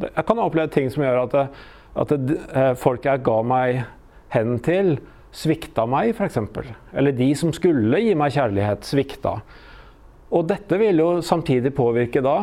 Jeg 0.03 0.27
kan 0.29 0.41
ha 0.41 0.49
opplevd 0.49 0.75
ting 0.75 0.91
som 0.93 1.05
gjør 1.05 1.23
at, 1.23 1.37
at 1.97 2.17
eh, 2.17 2.73
folk 2.81 3.07
jeg 3.07 3.25
ga 3.25 3.37
meg 3.47 3.85
hen 4.35 4.59
til, 4.65 4.97
svikta 5.35 5.87
meg, 5.91 6.15
f.eks. 6.15 6.39
Eller 6.97 7.17
de 7.17 7.31
som 7.39 7.53
skulle 7.55 8.01
gi 8.03 8.15
meg 8.19 8.35
kjærlighet, 8.35 8.87
svikta. 8.87 9.39
Og 10.35 10.47
dette 10.51 10.79
vil 10.81 10.99
jo 11.03 11.11
samtidig 11.23 11.75
påvirke 11.77 12.23
da 12.25 12.41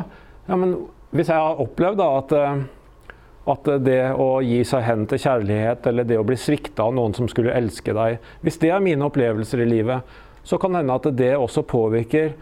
ja, 0.47 0.57
men 0.59 0.75
hvis 1.15 1.29
jeg 1.31 1.39
har 1.39 1.61
opplevd 1.61 1.99
da, 2.01 2.07
at, 2.19 2.33
eh, 2.35 3.13
at, 3.53 3.69
det 3.85 3.99
å 4.19 4.27
gi 4.43 4.59
seg 4.67 4.83
hen 4.87 5.05
til 5.07 5.21
kjærlighet, 5.23 5.87
eller 5.87 6.07
det 6.07 6.19
å 6.19 6.25
bli 6.27 6.37
svikta 6.39 6.87
av 6.87 6.95
noen 6.97 7.15
som 7.15 7.29
skulle 7.31 7.53
elske 7.55 7.95
deg 7.95 8.17
Hvis 8.43 8.59
det 8.59 8.73
er 8.73 8.83
mine 8.83 9.07
opplevelser 9.07 9.63
i 9.63 9.69
livet, 9.69 10.15
så 10.43 10.59
kan 10.59 10.73
det 10.73 10.83
hende 10.83 10.99
at 10.99 11.07
det 11.15 11.31
også 11.37 11.63
påvirker 11.63 12.33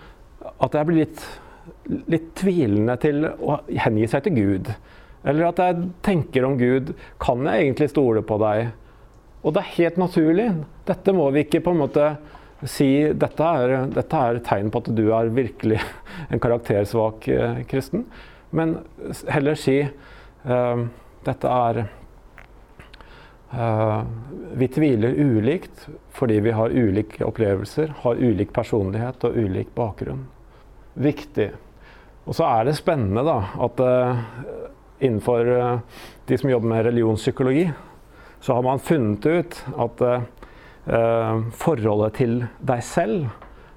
at 0.58 0.74
jeg 0.74 0.88
blir 0.88 1.04
litt, 1.04 1.26
litt 2.10 2.32
tvilende 2.40 2.96
til 3.02 3.28
å 3.28 3.60
hengi 3.70 4.08
seg 4.10 4.26
til 4.26 4.40
Gud. 4.40 4.72
Eller 5.22 5.52
at 5.52 5.62
jeg 5.62 5.90
tenker 6.02 6.48
om 6.48 6.56
Gud 6.58 6.96
Kan 7.22 7.44
jeg 7.46 7.68
egentlig 7.68 7.92
stole 7.92 8.24
på 8.26 8.40
deg? 8.42 8.72
Og 9.42 9.56
det 9.56 9.64
er 9.64 9.76
helt 9.78 9.98
naturlig. 9.98 10.48
Dette 10.86 11.14
må 11.18 11.30
vi 11.34 11.46
ikke 11.46 11.64
på 11.66 11.74
en 11.74 11.82
måte 11.82 12.12
si 12.70 12.90
dette 13.18 13.46
er, 13.46 13.88
dette 13.90 14.18
er 14.18 14.42
tegn 14.46 14.70
på 14.70 14.84
at 14.84 14.92
du 14.94 15.08
er 15.16 15.32
virkelig 15.34 15.80
en 16.30 16.42
karaktersvak 16.42 17.28
eh, 17.32 17.64
kristen. 17.70 18.06
Men 18.52 18.76
heller 19.32 19.56
si 19.56 19.78
uh, 19.82 20.82
dette 21.24 21.52
er 21.56 21.78
uh, 23.56 24.02
Vi 24.60 24.68
tviler 24.76 25.16
ulikt 25.16 25.86
fordi 26.12 26.42
vi 26.44 26.52
har 26.52 26.76
ulike 26.76 27.24
opplevelser, 27.24 27.94
har 28.04 28.20
ulik 28.20 28.52
personlighet 28.54 29.24
og 29.24 29.38
ulik 29.40 29.72
bakgrunn. 29.76 30.26
Viktig. 31.00 31.48
Og 32.28 32.36
så 32.36 32.44
er 32.50 32.68
det 32.68 32.76
spennende 32.76 33.24
da, 33.24 33.38
at 33.64 33.80
uh, 33.80 34.20
innenfor 35.00 35.48
de 36.28 36.38
som 36.38 36.52
jobber 36.52 36.70
med 36.70 36.86
religionspsykologi, 36.92 37.70
så 38.42 38.58
har 38.58 38.66
man 38.66 38.82
funnet 38.82 39.26
ut 39.26 39.60
at 39.78 40.02
Eh, 40.90 41.42
forholdet 41.62 42.16
til 42.18 42.40
deg 42.66 42.80
selv, 42.82 43.28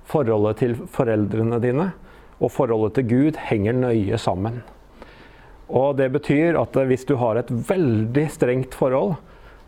forholdet 0.09 0.62
til 0.62 0.72
foreldrene 0.88 1.59
dine 1.61 1.90
og 2.40 2.53
forholdet 2.53 2.96
til 2.96 3.07
Gud 3.11 3.40
henger 3.50 3.77
nøye 3.77 4.16
sammen. 4.20 4.62
Og 5.68 5.98
det 6.00 6.09
betyr 6.14 6.57
at 6.61 6.77
hvis 6.88 7.05
du 7.09 7.14
har 7.20 7.37
et 7.40 7.53
veldig 7.53 8.24
strengt 8.33 8.77
forhold 8.77 9.14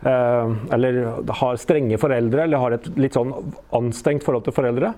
eh, 0.01 0.57
eller 0.73 0.99
har 1.43 1.61
strenge 1.61 2.01
foreldre, 2.01 2.47
eller 2.47 2.63
har 2.63 2.77
et 2.79 2.89
litt 2.97 3.17
sånn 3.17 3.35
anstrengt 3.77 4.25
forhold 4.25 4.47
til 4.49 4.57
foreldre, 4.57 4.91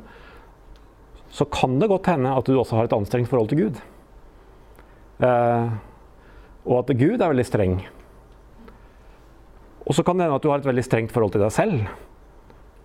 så 1.29 1.45
kan 1.51 1.75
det 1.79 1.91
godt 1.91 2.07
hende 2.09 2.31
at 2.33 2.47
du 2.47 2.55
også 2.55 2.79
har 2.79 2.87
et 2.87 2.95
anstrengt 2.95 3.29
forhold 3.31 3.51
til 3.51 3.65
Gud. 3.65 3.83
Eh, 5.27 5.71
og 6.69 6.75
at 6.85 6.95
Gud 6.95 7.19
er 7.19 7.27
veldig 7.27 7.47
streng. 7.47 7.79
Og 9.89 9.97
så 9.97 10.05
kan 10.05 10.19
det 10.19 10.27
hende 10.27 10.37
at 10.37 10.45
du 10.45 10.51
har 10.51 10.61
et 10.61 10.69
veldig 10.69 10.85
strengt 10.85 11.13
forhold 11.13 11.33
til 11.33 11.41
deg 11.41 11.53
selv. 11.53 11.89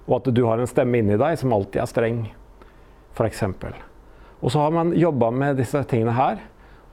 Og 0.08 0.16
at 0.18 0.30
du 0.32 0.40
har 0.48 0.60
en 0.60 0.68
stemme 0.68 1.00
inni 1.00 1.18
deg 1.20 1.36
som 1.40 1.52
alltid 1.52 1.82
er 1.82 1.90
streng, 1.90 2.22
f.eks. 3.14 3.44
Og 4.40 4.52
så 4.52 4.62
har 4.64 4.72
man 4.72 4.94
jobba 4.96 5.30
med 5.32 5.60
disse 5.60 5.80
tingene 5.88 6.16
her 6.16 6.40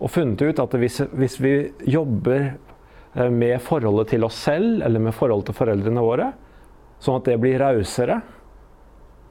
og 0.02 0.10
funnet 0.10 0.42
ut 0.42 0.60
at 0.60 0.76
hvis, 0.82 0.98
hvis 1.14 1.36
vi 1.44 1.54
jobber 1.94 2.48
eh, 2.50 3.30
med 3.30 3.60
forholdet 3.62 4.14
til 4.16 4.26
oss 4.26 4.40
selv 4.48 4.82
eller 4.82 5.04
med 5.04 5.16
forholdet 5.16 5.52
til 5.52 5.60
foreldrene 5.60 6.04
våre, 6.04 6.32
sånn 7.02 7.20
at 7.20 7.30
det 7.30 7.38
blir 7.42 7.62
rausere, 7.62 8.20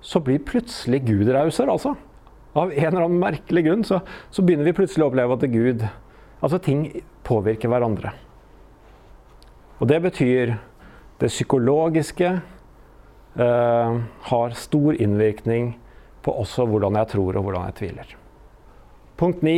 så 0.01 0.23
blir 0.25 0.45
plutselig 0.47 1.03
Gud 1.09 1.29
rausere, 1.29 1.75
altså. 1.75 1.97
Av 2.57 2.71
en 2.73 2.87
eller 2.87 3.05
annen 3.05 3.21
merkelig 3.23 3.63
grunn 3.67 3.85
så, 3.87 4.01
så, 4.31 4.43
begynner 4.43 4.67
vi 4.67 4.75
plutselig 4.75 5.05
å 5.05 5.11
oppleve 5.13 5.37
at 5.37 5.51
Gud 5.53 5.85
Altså 6.41 6.57
ting 6.65 6.87
påvirker 7.29 7.69
hverandre. 7.69 8.15
Og 9.77 9.91
det 9.91 9.99
betyr 10.01 10.55
det 11.21 11.29
psykologiske 11.29 12.31
eh, 13.37 14.01
har 14.31 14.57
stor 14.57 14.97
innvirkning 14.97 15.75
på 16.25 16.33
også 16.43 16.67
hvordan 16.69 16.97
jeg 17.01 17.13
tror 17.15 17.37
og 17.37 17.47
hvordan 17.47 17.69
jeg 17.69 17.79
tviler. 17.81 18.17
Punkt 19.21 19.45
9. 19.45 19.57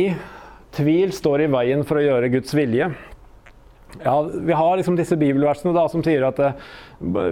Tvil 0.75 1.13
står 1.15 1.45
i 1.45 1.49
veien 1.53 1.83
for 1.87 1.99
å 1.99 2.03
gjøre 2.03 2.31
Guds 2.33 2.53
vilje. 2.57 2.89
Ja, 4.01 4.15
vi 4.23 4.53
har 4.57 4.77
liksom 4.77 4.97
disse 4.97 5.17
bibelversene 5.19 5.73
da, 5.75 5.85
som 5.91 6.03
sier 6.03 6.25
at 6.27 6.39
eh, 6.41 6.61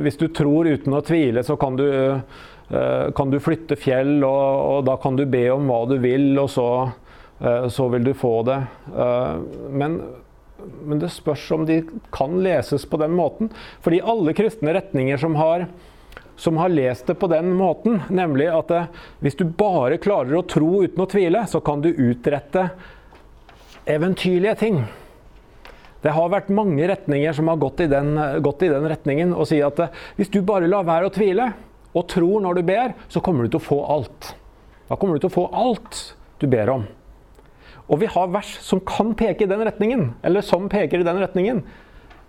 hvis 0.05 0.19
du 0.19 0.27
tror 0.35 0.69
uten 0.69 0.93
å 0.93 1.03
tvile, 1.05 1.43
så 1.43 1.57
kan 1.59 1.77
du, 1.79 1.87
eh, 1.89 3.05
kan 3.17 3.33
du 3.33 3.39
flytte 3.41 3.79
fjell, 3.79 4.19
og, 4.23 4.43
og, 4.67 4.81
da 4.87 4.97
kan 5.01 5.17
du 5.17 5.25
be 5.25 5.47
om 5.53 5.67
hva 5.71 5.83
du 5.89 5.97
vil, 6.03 6.29
og 6.39 6.51
så, 6.53 6.67
eh, 7.41 7.65
så 7.73 7.89
vil 7.93 8.05
du 8.05 8.13
få 8.17 8.35
det. 8.47 8.59
Eh, 8.93 9.33
men, 9.73 9.97
men, 10.83 10.99
det 11.01 11.11
spørs 11.13 11.45
om 11.55 11.65
de 11.67 11.81
kan 12.13 12.37
leses 12.43 12.85
på 12.89 12.99
den 13.01 13.15
måten. 13.17 13.51
Fordi 13.85 14.01
alle 14.01 14.35
kristne 14.37 14.75
retninger 14.77 15.21
som 15.21 15.37
har 15.39 15.67
som 16.41 16.57
har 16.57 16.71
lest 16.73 17.05
det 17.05 17.19
på 17.21 17.27
den 17.29 17.51
måten, 17.53 17.99
nemlig 18.09 18.47
at 18.49 18.71
det, 18.71 18.79
hvis 19.21 19.35
du 19.37 19.43
bare 19.45 19.99
klarer 20.01 20.39
å 20.39 20.47
tro 20.49 20.79
uten 20.81 21.03
å 21.03 21.05
tvile, 21.05 21.43
så 21.45 21.59
kan 21.61 21.83
du 21.83 21.91
utrette 21.91 22.63
eventyrlige 23.85 24.55
ting. 24.63 24.79
Det 26.01 26.15
har 26.15 26.31
vært 26.33 26.49
mange 26.49 26.87
retninger 26.89 27.35
som 27.37 27.51
har 27.51 27.59
gått 27.61 27.83
i 27.85 27.89
den, 27.91 28.15
gått 28.41 28.65
i 28.65 28.71
den 28.71 28.87
retningen 28.89 29.35
og 29.35 29.45
sier 29.51 29.69
at 29.69 29.83
eh, 29.85 29.99
hvis 30.17 30.33
du 30.33 30.39
bare 30.45 30.69
lar 30.71 30.87
være 30.87 31.11
å 31.11 31.13
tvile 31.13 31.51
og 31.91 32.07
tror 32.09 32.41
når 32.41 32.57
du 32.57 32.63
ber, 32.65 32.95
så 33.11 33.21
kommer 33.21 33.45
du 33.45 33.53
til 33.53 33.61
å 33.61 33.67
få 33.67 33.79
alt. 33.97 34.31
Da 34.89 34.97
kommer 34.97 35.15
du 35.15 35.23
til 35.23 35.29
å 35.29 35.35
få 35.35 35.45
alt 35.53 36.01
du 36.41 36.47
ber 36.49 36.73
om. 36.73 36.87
Og 37.91 37.99
vi 37.99 38.07
har 38.07 38.31
vers 38.31 38.53
som 38.63 38.79
kan 38.87 39.11
peke 39.19 39.43
i 39.43 39.51
den 39.51 39.63
retningen, 39.67 40.13
eller 40.23 40.45
som 40.45 40.69
peker 40.71 41.01
i 41.01 41.07
den 41.07 41.19
retningen. 41.19 41.63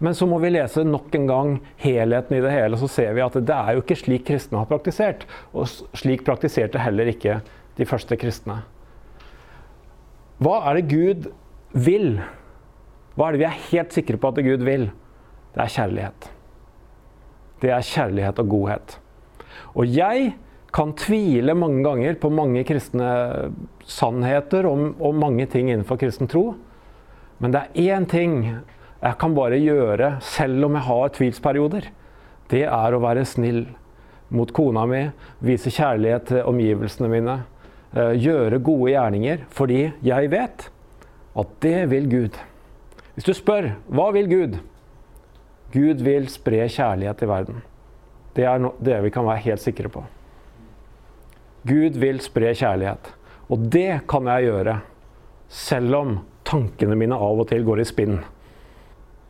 Men 0.03 0.17
så 0.19 0.27
må 0.27 0.41
vi 0.43 0.51
lese 0.51 0.83
nok 0.83 1.15
en 1.15 1.29
gang 1.31 1.53
helheten 1.79 2.35
i 2.35 2.43
det 2.43 2.51
hele, 2.51 2.79
så 2.81 2.89
ser 2.91 3.13
vi 3.15 3.23
at 3.23 3.37
det 3.39 3.55
er 3.55 3.77
jo 3.77 3.85
ikke 3.85 4.01
slik 4.01 4.25
kristne 4.27 4.59
har 4.59 4.67
praktisert. 4.71 5.23
Og 5.55 5.71
slik 5.95 6.25
praktiserte 6.27 6.83
heller 6.83 7.13
ikke 7.13 7.39
de 7.79 7.87
første 7.87 8.19
kristne. 8.19 8.59
Hva 10.43 10.57
er 10.67 10.81
det 10.81 10.89
Gud 10.91 11.31
vil? 11.87 12.17
Hva 13.15 13.29
er 13.29 13.37
det 13.37 13.45
vi 13.45 13.47
er 13.47 13.63
helt 13.69 13.95
sikre 13.95 14.19
på 14.19 14.33
at 14.33 14.43
Gud 14.43 14.67
vil? 14.67 14.89
Det 15.55 15.63
er 15.63 15.75
kjærlighet. 15.77 16.31
Det 17.63 17.71
er 17.71 17.87
kjærlighet 17.87 18.43
og 18.43 18.51
godhet. 18.51 18.97
Og 19.79 19.87
jeg 19.87 20.33
kan 20.73 20.95
tvile 20.97 21.55
mange 21.55 21.83
ganger 21.85 22.17
på 22.21 22.31
mange 22.33 22.65
kristne 22.65 23.09
sannheter 23.85 24.67
og, 24.69 24.95
om 25.05 25.19
mange 25.21 25.47
ting 25.53 25.69
innenfor 25.69 26.01
kristen 26.01 26.31
tro. 26.31 26.55
Men 27.43 27.53
det 27.53 27.65
er 27.65 27.97
én 27.97 28.07
ting 28.09 28.39
jeg 29.03 29.19
kan 29.19 29.35
bare 29.35 29.59
gjøre, 29.59 30.17
selv 30.23 30.69
om 30.69 30.79
jeg 30.79 30.87
har 30.87 31.15
tvilsperioder, 31.17 31.89
det 32.53 32.63
er 32.69 32.95
å 32.95 33.01
være 33.03 33.25
snill 33.27 33.65
mot 34.33 34.53
kona 34.55 34.85
mi, 34.89 35.03
vise 35.45 35.73
kjærlighet 35.75 36.29
til 36.31 36.47
omgivelsene 36.49 37.11
mine, 37.11 37.35
eh, 37.97 38.15
gjøre 38.17 38.63
gode 38.63 38.95
gjerninger, 38.95 39.45
fordi 39.51 39.83
jeg 40.07 40.31
vet 40.33 40.69
at 41.37 41.53
det 41.61 41.91
vil 41.91 42.09
Gud. 42.09 42.39
Hvis 43.15 43.29
du 43.29 43.35
spør 43.37 43.73
hva 43.91 44.09
vil 44.15 44.31
Gud? 44.31 44.57
Gud 45.73 46.01
vil 46.05 46.29
spre 46.33 46.65
kjærlighet 46.69 47.23
i 47.23 47.29
verden. 47.29 47.63
Det 48.37 48.45
er 48.49 48.71
det 48.81 49.03
vi 49.05 49.13
kan 49.13 49.27
være 49.27 49.45
helt 49.51 49.61
sikre 49.61 49.91
på. 49.93 50.05
Gud 51.69 51.99
vil 52.03 52.21
spre 52.25 52.53
kjærlighet. 52.59 53.13
Og 53.53 53.67
det 53.73 54.03
kan 54.11 54.29
jeg 54.31 54.49
gjøre 54.49 54.77
selv 55.53 55.99
om 55.99 56.15
tankene 56.49 56.97
mine 56.99 57.17
av 57.17 57.43
og 57.43 57.49
til 57.51 57.65
går 57.67 57.83
i 57.83 57.89
spinn. 57.89 58.19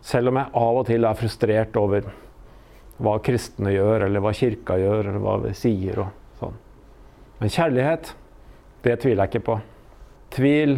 Selv 0.03 0.33
om 0.33 0.41
jeg 0.41 0.55
av 0.59 0.81
og 0.81 0.87
til 0.89 1.07
er 1.07 1.19
frustrert 1.19 1.77
over 1.79 2.09
hva 3.03 3.19
kristne 3.25 3.73
gjør, 3.75 4.07
eller 4.07 4.23
hva 4.23 4.33
kirka 4.37 4.79
gjør, 4.79 5.11
eller 5.11 5.23
hva 5.23 5.37
vi 5.43 5.53
sier 5.59 6.03
og 6.05 6.41
sånn. 6.41 6.57
Men 7.41 7.53
kjærlighet, 7.53 8.13
det 8.87 8.99
tviler 9.03 9.25
jeg 9.25 9.33
ikke 9.33 9.47
på. 9.51 9.59
Tvil 10.33 10.77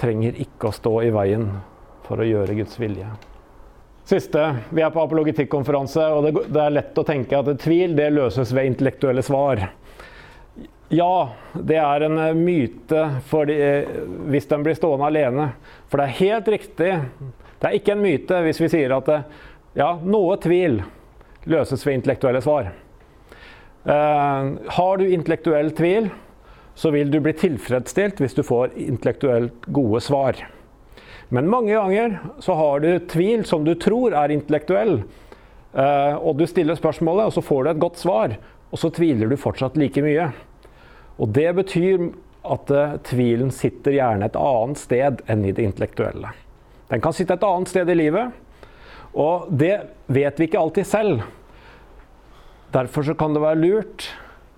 trenger 0.00 0.38
ikke 0.44 0.70
å 0.70 0.76
stå 0.76 0.94
i 1.06 1.12
veien 1.14 1.46
for 2.06 2.20
å 2.20 2.26
gjøre 2.26 2.56
Guds 2.58 2.78
vilje. 2.80 3.08
Siste. 4.08 4.42
Vi 4.74 4.82
er 4.82 4.90
på 4.90 5.02
apologitikkonferanse, 5.04 6.08
og 6.10 6.26
det, 6.26 6.58
er 6.58 6.74
lett 6.74 6.98
å 6.98 7.06
tenke 7.06 7.38
at 7.38 7.52
tvil 7.62 7.94
det 7.96 8.08
løses 8.12 8.50
ved 8.52 8.72
intellektuelle 8.72 9.22
svar. 9.24 9.62
Ja, 10.92 11.32
det 11.56 11.78
er 11.80 12.04
en 12.04 12.18
myte 12.44 13.04
de, 13.48 13.60
hvis 14.28 14.48
den 14.50 14.64
blir 14.66 14.76
stående 14.76 15.08
alene. 15.08 15.46
For 15.88 16.00
det 16.00 16.08
er 16.10 16.20
helt 16.20 16.50
riktig 16.52 16.90
det 17.62 17.68
er 17.68 17.78
ikke 17.78 17.94
en 17.94 18.02
myte 18.02 18.40
hvis 18.42 18.58
vi 18.58 18.68
sier 18.72 18.90
at 18.96 19.08
ja, 19.78 19.92
noe 20.02 20.34
tvil 20.42 20.80
løses 21.46 21.84
ved 21.86 22.00
intellektuelle 22.00 22.40
svar. 22.42 22.72
Eh, 23.86 24.48
har 24.76 24.98
du 24.98 25.04
intellektuell 25.06 25.70
tvil, 25.78 26.08
så 26.74 26.90
vil 26.90 27.12
du 27.12 27.20
bli 27.22 27.36
tilfredsstilt 27.38 28.18
hvis 28.18 28.34
du 28.34 28.42
får 28.46 28.74
intellektuelt 28.82 29.70
gode 29.70 30.02
svar. 30.02 30.42
Men 31.30 31.50
mange 31.50 31.76
ganger 31.76 32.18
så 32.42 32.58
har 32.58 32.82
du 32.82 32.90
tvil 33.14 33.46
som 33.46 33.62
du 33.64 33.76
tror 33.78 34.18
er 34.18 34.34
intellektuell, 34.34 34.98
eh, 35.72 36.14
og 36.18 36.42
du 36.42 36.48
stiller 36.50 36.74
spørsmålet, 36.74 37.30
og 37.30 37.36
så 37.38 37.46
får 37.46 37.62
du 37.62 37.70
et 37.76 37.84
godt 37.86 38.02
svar, 38.02 38.34
og 38.74 38.82
så 38.82 38.90
tviler 38.90 39.30
du 39.30 39.38
fortsatt 39.38 39.78
like 39.78 40.02
mye. 40.02 40.32
Og 41.20 41.32
det 41.36 41.48
betyr 41.58 42.08
at 42.42 42.72
uh, 42.72 42.96
tvilen 43.06 43.52
sitter 43.54 43.96
gjerne 43.98 44.26
et 44.26 44.38
annet 44.38 44.80
sted 44.80 45.20
enn 45.30 45.44
i 45.46 45.52
det 45.54 45.66
intellektuelle. 45.68 46.32
Den 46.92 47.02
kan 47.04 47.14
sitte 47.16 47.36
et 47.38 47.46
annet 47.46 47.70
sted 47.70 47.88
i 47.88 47.96
livet, 47.96 48.32
og 49.12 49.48
det 49.48 49.74
vet 50.12 50.40
vi 50.40 50.48
ikke 50.48 50.60
alltid 50.60 50.88
selv. 50.88 51.22
Derfor 52.72 53.06
kan 53.18 53.36
det 53.36 53.44
være 53.44 53.60
lurt 53.60 54.08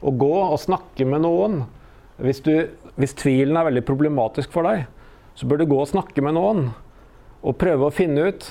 å 0.04 0.12
gå 0.14 0.34
og 0.44 0.60
snakke 0.62 1.06
med 1.08 1.24
noen. 1.24 1.64
Hvis, 2.22 2.40
du, 2.46 2.70
hvis 2.94 3.16
tvilen 3.18 3.58
er 3.58 3.66
veldig 3.66 3.82
problematisk 3.86 4.52
for 4.54 4.66
deg, 4.66 4.86
så 5.34 5.48
bør 5.50 5.62
du 5.62 5.70
gå 5.70 5.80
og 5.82 5.90
snakke 5.90 6.22
med 6.22 6.36
noen 6.36 6.68
og 7.44 7.58
prøve 7.60 7.88
å 7.88 7.94
finne 7.94 8.30
ut 8.30 8.46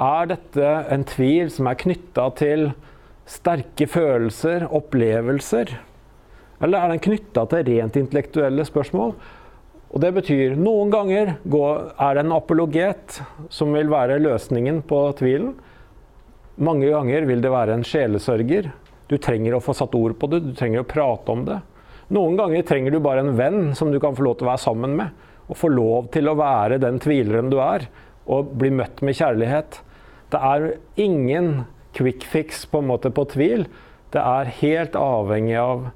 er 0.00 0.28
dette 0.30 0.68
en 0.94 1.04
tvil 1.06 1.50
som 1.52 1.68
er 1.68 1.78
knytta 1.78 2.28
til 2.38 2.70
sterke 3.28 3.86
følelser, 3.90 4.64
opplevelser? 4.72 5.74
Eller 6.62 6.78
er 6.78 6.92
den 6.92 7.02
knytta 7.02 7.44
til 7.50 7.64
rent 7.68 7.98
intellektuelle 7.98 8.66
spørsmål? 8.66 9.16
Og 9.92 10.00
det 10.00 10.12
betyr 10.16 10.54
noen 10.56 10.92
ganger 10.92 11.34
er 11.36 12.14
det 12.16 12.22
en 12.22 12.36
apologet 12.36 13.18
som 13.52 13.74
vil 13.76 13.90
være 13.92 14.20
løsningen 14.22 14.80
på 14.88 15.00
tvilen. 15.18 15.52
Mange 16.62 16.88
ganger 16.92 17.26
vil 17.28 17.42
det 17.44 17.52
være 17.52 17.76
en 17.76 17.84
sjelesørger. 17.84 18.70
Du 19.10 19.18
trenger 19.20 19.56
å 19.56 19.60
få 19.60 19.74
satt 19.76 19.94
ord 19.98 20.14
på 20.16 20.30
det, 20.32 20.40
du 20.46 20.54
trenger 20.56 20.84
å 20.84 20.88
prate 20.88 21.34
om 21.34 21.44
det. 21.48 21.58
Noen 22.12 22.38
ganger 22.38 22.64
trenger 22.68 22.94
du 22.94 23.02
bare 23.04 23.24
en 23.24 23.36
venn 23.36 23.74
som 23.76 23.92
du 23.92 23.98
kan 24.00 24.16
få 24.16 24.24
lov 24.24 24.38
til 24.38 24.46
å 24.46 24.52
være 24.52 24.64
sammen 24.64 24.96
med. 24.96 25.12
Og 25.50 25.58
få 25.58 25.68
lov 25.72 26.08
til 26.14 26.30
å 26.30 26.38
være 26.38 26.80
den 26.80 27.00
tvileren 27.02 27.50
du 27.52 27.58
er, 27.60 27.88
og 28.30 28.54
bli 28.56 28.70
møtt 28.72 29.02
med 29.04 29.18
kjærlighet. 29.18 29.80
Det 30.32 30.40
er 30.40 30.68
ingen 31.02 31.66
quick 31.96 32.24
fix 32.24 32.64
på 32.70 32.80
en 32.80 32.88
måte 32.88 33.12
på 33.12 33.26
tvil. 33.32 33.66
Det 34.14 34.22
er 34.22 34.52
helt 34.62 34.96
avhengig 34.96 35.58
av 35.60 35.90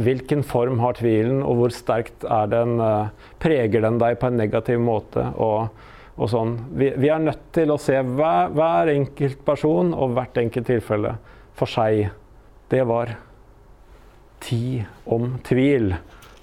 Hvilken 0.00 0.42
form 0.46 0.80
har 0.80 0.96
tvilen, 0.96 1.42
og 1.44 1.58
hvor 1.58 1.74
sterkt 1.74 2.24
er 2.24 2.50
den, 2.50 2.78
eh, 2.80 3.10
preger 3.42 3.84
den 3.84 3.98
deg 4.00 4.18
på 4.20 4.30
en 4.30 4.38
negativ 4.40 4.80
måte? 4.80 5.26
Og, 5.36 5.68
og 6.16 6.30
sånn. 6.32 6.54
Vi, 6.72 6.92
vi, 6.96 7.10
er 7.12 7.20
nødt 7.22 7.50
til 7.56 7.72
å 7.72 7.78
se 7.80 7.98
hver, 8.00 8.52
hver 8.56 8.92
enkelt 8.94 9.44
person 9.44 9.92
og 9.94 10.16
hvert 10.16 10.40
enkelt 10.40 10.70
tilfelle 10.70 11.16
for 11.58 11.68
seg. 11.68 12.08
Det 12.72 12.82
var 12.88 13.16
ti 14.40 14.80
om 15.04 15.34
tvil. 15.44 15.92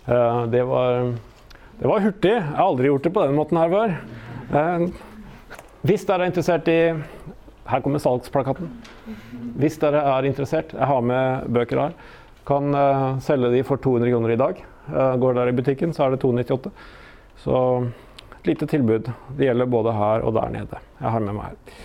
Uh, 0.08 0.46
det, 0.52 0.62
var, 0.67 1.13
det 1.80 1.89
var 1.89 2.04
hurtig. 2.04 2.36
Jeg 2.36 2.46
har 2.54 2.65
aldri 2.67 2.91
gjort 2.91 3.08
det 3.08 3.13
på 3.15 3.26
den 3.26 3.38
måten 3.38 3.62
her 3.62 3.74
før. 3.74 3.96
Uh, 4.54 5.08
hvis 5.88 6.06
dere 6.06 6.26
er 6.26 6.32
interessert 6.32 6.70
i 6.72 6.80
her 7.67 7.84
kommer 7.84 8.02
salgsplakaten. 8.02 8.70
Hvis 9.60 9.78
dere 9.82 10.02
er 10.13 10.28
interessert, 10.30 10.74
jeg 10.74 10.88
har 10.88 11.04
med 11.04 11.50
bøker 11.54 11.82
her. 11.82 11.98
Kan 12.47 12.75
uh, 12.75 13.19
selge 13.23 13.51
de 13.51 13.63
for 13.67 13.81
200 13.83 14.12
kroner 14.13 14.33
i 14.33 14.39
dag. 14.39 14.65
Uh, 14.88 15.15
går 15.19 15.33
der 15.36 15.51
i 15.51 15.55
butikken, 15.57 15.93
så 15.93 16.05
er 16.05 16.15
det 16.15 16.21
298. 16.23 16.71
Så 17.43 17.57
et 18.39 18.47
lite 18.47 18.67
tilbud. 18.71 19.12
Det 19.36 19.49
gjelder 19.49 19.71
både 19.71 19.95
her 19.97 20.23
og 20.23 20.38
der 20.39 20.53
nede. 20.55 20.83
Jeg 21.01 21.12
har 21.12 21.25
med 21.25 21.36
meg 21.36 21.51
her. 21.51 21.81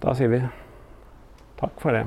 Da 0.00 0.14
sier 0.16 0.32
vi 0.32 0.40
takk 1.60 1.76
for 1.80 1.96
det. 1.96 2.06